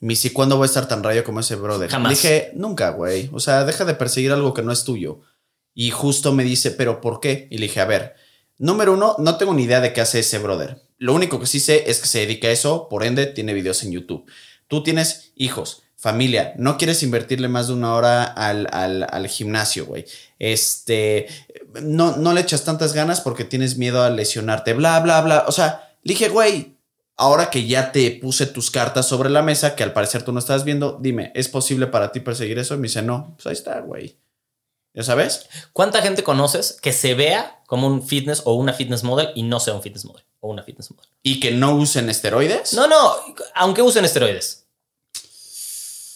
[0.00, 1.88] Me dice, ¿cuándo voy a estar tan rayo como ese brother?
[1.88, 2.10] Jamás.
[2.10, 3.30] Le dije, nunca, güey.
[3.32, 5.20] O sea, deja de perseguir algo que no es tuyo.
[5.72, 7.46] Y justo me dice, ¿pero por qué?
[7.48, 8.16] Y le dije, a ver,
[8.60, 10.80] número uno, no tengo ni idea de qué hace ese brother.
[10.98, 13.82] Lo único que sí sé es que se dedica a eso, por ende, tiene videos
[13.82, 14.24] en YouTube.
[14.68, 19.86] Tú tienes hijos, familia, no quieres invertirle más de una hora al, al- al gimnasio,
[19.86, 20.04] güey.
[20.38, 21.26] Este,
[21.82, 25.44] no, no le echas tantas ganas porque tienes miedo a lesionarte, bla, bla, bla.
[25.48, 26.76] O sea, dije, güey,
[27.16, 30.38] ahora que ya te puse tus cartas sobre la mesa, que al parecer tú no
[30.38, 32.74] estás viendo, dime, ¿es posible para ti perseguir eso?
[32.74, 34.16] Y me dice, no, pues ahí está, güey.
[34.94, 35.46] ¿Ya sabes?
[35.72, 39.60] ¿Cuánta gente conoces que se vea como un fitness o una fitness model y no
[39.60, 41.08] sea un fitness model o una fitness model?
[41.22, 42.72] Y que no usen esteroides.
[42.74, 43.14] No, no,
[43.54, 44.66] aunque usen esteroides.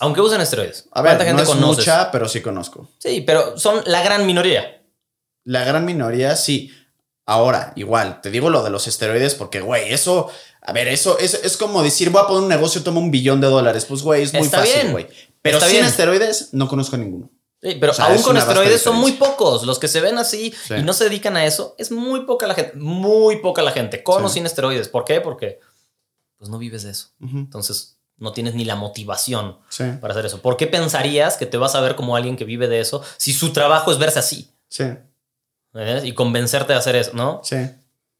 [0.01, 0.87] Aunque usen esteroides.
[0.91, 1.79] A ver, ¿Cuánta gente no es conoces?
[1.87, 2.89] mucha, pero sí conozco.
[2.99, 4.83] Sí, pero son la gran minoría.
[5.45, 6.73] La gran minoría sí.
[7.27, 11.33] Ahora, igual, te digo lo de los esteroides porque, güey, eso, a ver, eso es,
[11.43, 13.87] es como decir, voy a poner un negocio, toma un billón de dólares.
[13.87, 14.93] Pues, güey, es muy Está fácil, bien.
[14.93, 15.07] güey.
[15.41, 15.87] Pero Está sin bien.
[15.87, 17.31] esteroides, no conozco ninguno.
[17.65, 19.63] Sí, pero O sea, aún con esteroides son muy pocos.
[19.65, 20.75] Los que se ven así Sí.
[20.75, 22.77] y no se dedican a eso, es muy poca la gente.
[22.77, 24.03] Muy poca la gente.
[24.03, 24.35] Con o Sí.
[24.35, 24.89] sin esteroides.
[24.89, 25.21] ¿Por qué?
[25.23, 25.61] Porque
[26.37, 27.09] pues no vives de eso.
[27.21, 30.43] Entonces no tienes ni la motivación Sí, para hacer eso.
[30.43, 33.33] ¿Por qué pensarías que te vas a ver como alguien que vive de eso si
[33.33, 34.51] su trabajo es verse así?
[34.69, 34.85] sí,
[35.73, 36.05] ¿Entiendes?
[36.05, 37.41] Y convencerte de hacer eso, ¿no?
[37.43, 37.57] sí.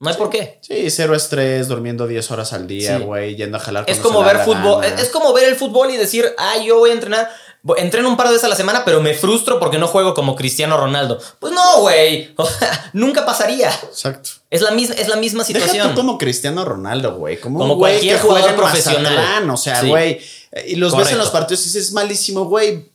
[0.01, 0.59] No hay por qué.
[0.61, 3.05] Sí, cero estrés, durmiendo 10 horas al día, Sí.
[3.05, 3.85] güey, yendo a jalar.
[3.87, 4.85] Es como ver fútbol.
[4.85, 7.31] Es, es como ver el fútbol y decir, ah, yo voy a entrenar.
[7.79, 10.37] Entreno un par de veces a la semana, pero me frustro porque no juego como
[10.37, 11.19] Cristiano Ronaldo.
[11.39, 12.33] Pues no, güey.
[12.37, 13.71] O sea, nunca pasaría.
[13.71, 14.31] Exacto.
[14.51, 15.89] Es la misma, es la misma Deja situación.
[15.91, 17.41] tú como Cristiano Ronaldo, güey.
[17.41, 19.15] Como, Como cualquier jugador profesional.
[19.15, 20.21] Mazatlán, O sea, güey.
[20.53, 22.93] eh, Y los ves en los partidos y dices, es malísimo, güey.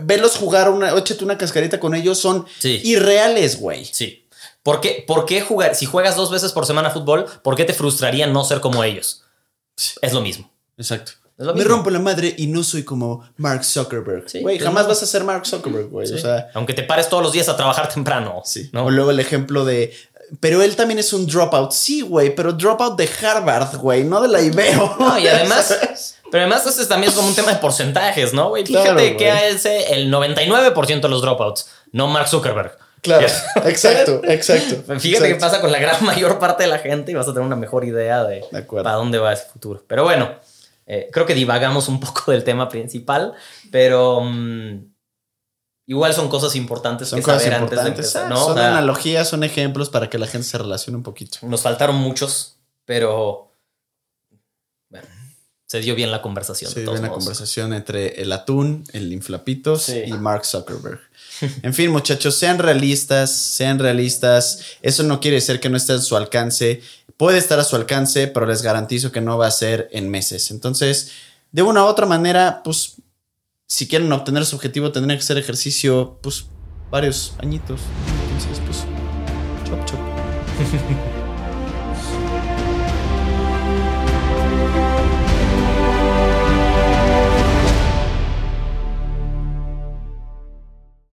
[0.00, 2.80] Verlos jugar, una, échate una cascarita con ellos, son Sí.
[2.84, 3.84] irreales, güey.
[3.84, 4.26] Sí.
[4.62, 5.74] ¿Por qué, ¿Por qué jugar?
[5.74, 9.22] Si juegas dos veces por semana fútbol, ¿por qué te frustraría no ser como ellos?
[10.00, 10.50] Es lo mismo.
[10.78, 11.12] Exacto.
[11.36, 11.74] Es lo Me mismo.
[11.76, 14.24] rompo la madre y no soy como Mark Zuckerberg.
[14.40, 16.06] Güey, jamás vas a ser Mark Zuckerberg, güey.
[16.06, 16.14] Sí.
[16.14, 18.42] O sea, Aunque te pares todos los días a trabajar temprano.
[18.44, 18.70] sí.
[18.72, 18.84] ¿no?
[18.86, 19.92] O luego el ejemplo de
[20.40, 21.70] pero él también es un dropout.
[21.72, 24.96] Sí, güey, pero dropout de Harvard, güey, no de la IBEO.
[24.98, 28.64] No, y además, pero además este también es como un tema de porcentajes, ¿no, güey?
[28.64, 32.76] Fíjate Claro, que es el 99% de los dropouts, no Mark Zuckerberg.
[33.02, 33.26] Claro,
[33.66, 34.94] exacto, exacto.
[34.98, 37.46] Fíjate qué pasa con la gran mayor parte de la gente y vas a tener
[37.46, 38.84] una mejor idea de, De acuerdo.
[38.84, 39.84] para dónde va ese futuro.
[39.86, 40.30] Pero bueno,
[40.86, 43.34] eh, creo que divagamos un poco del tema principal,
[43.70, 44.92] pero mm,
[45.86, 49.28] igual son cosas importantes Son que cosas saber antes de empezar, ah, Son sea, analogías,
[49.28, 51.38] son ejemplos para que la gente se relacione un poquito.
[51.42, 53.53] nos faltaron muchos, pero
[55.74, 56.70] se dio bien la conversación.
[56.70, 57.14] Se dio una modos.
[57.24, 60.02] conversación entre el atún, el inflapitos Sí.
[60.06, 61.00] y Mark Zuckerberg.
[61.64, 64.60] En fin, muchachos, sean realistas, sean realistas.
[64.82, 66.80] Eso no quiere decir que no esté a su alcance.
[67.16, 70.52] Puede estar a su alcance, pero les garantizo que no va a ser en meses.
[70.52, 71.10] Entonces,
[71.50, 72.92] de una u otra manera, pues,
[73.66, 76.44] si quieren obtener su objetivo, tendrían que hacer ejercicio, pues,
[76.88, 77.80] varios añitos.
[78.32, 78.78] Entonces, pues,
[79.68, 79.98] chop, chop.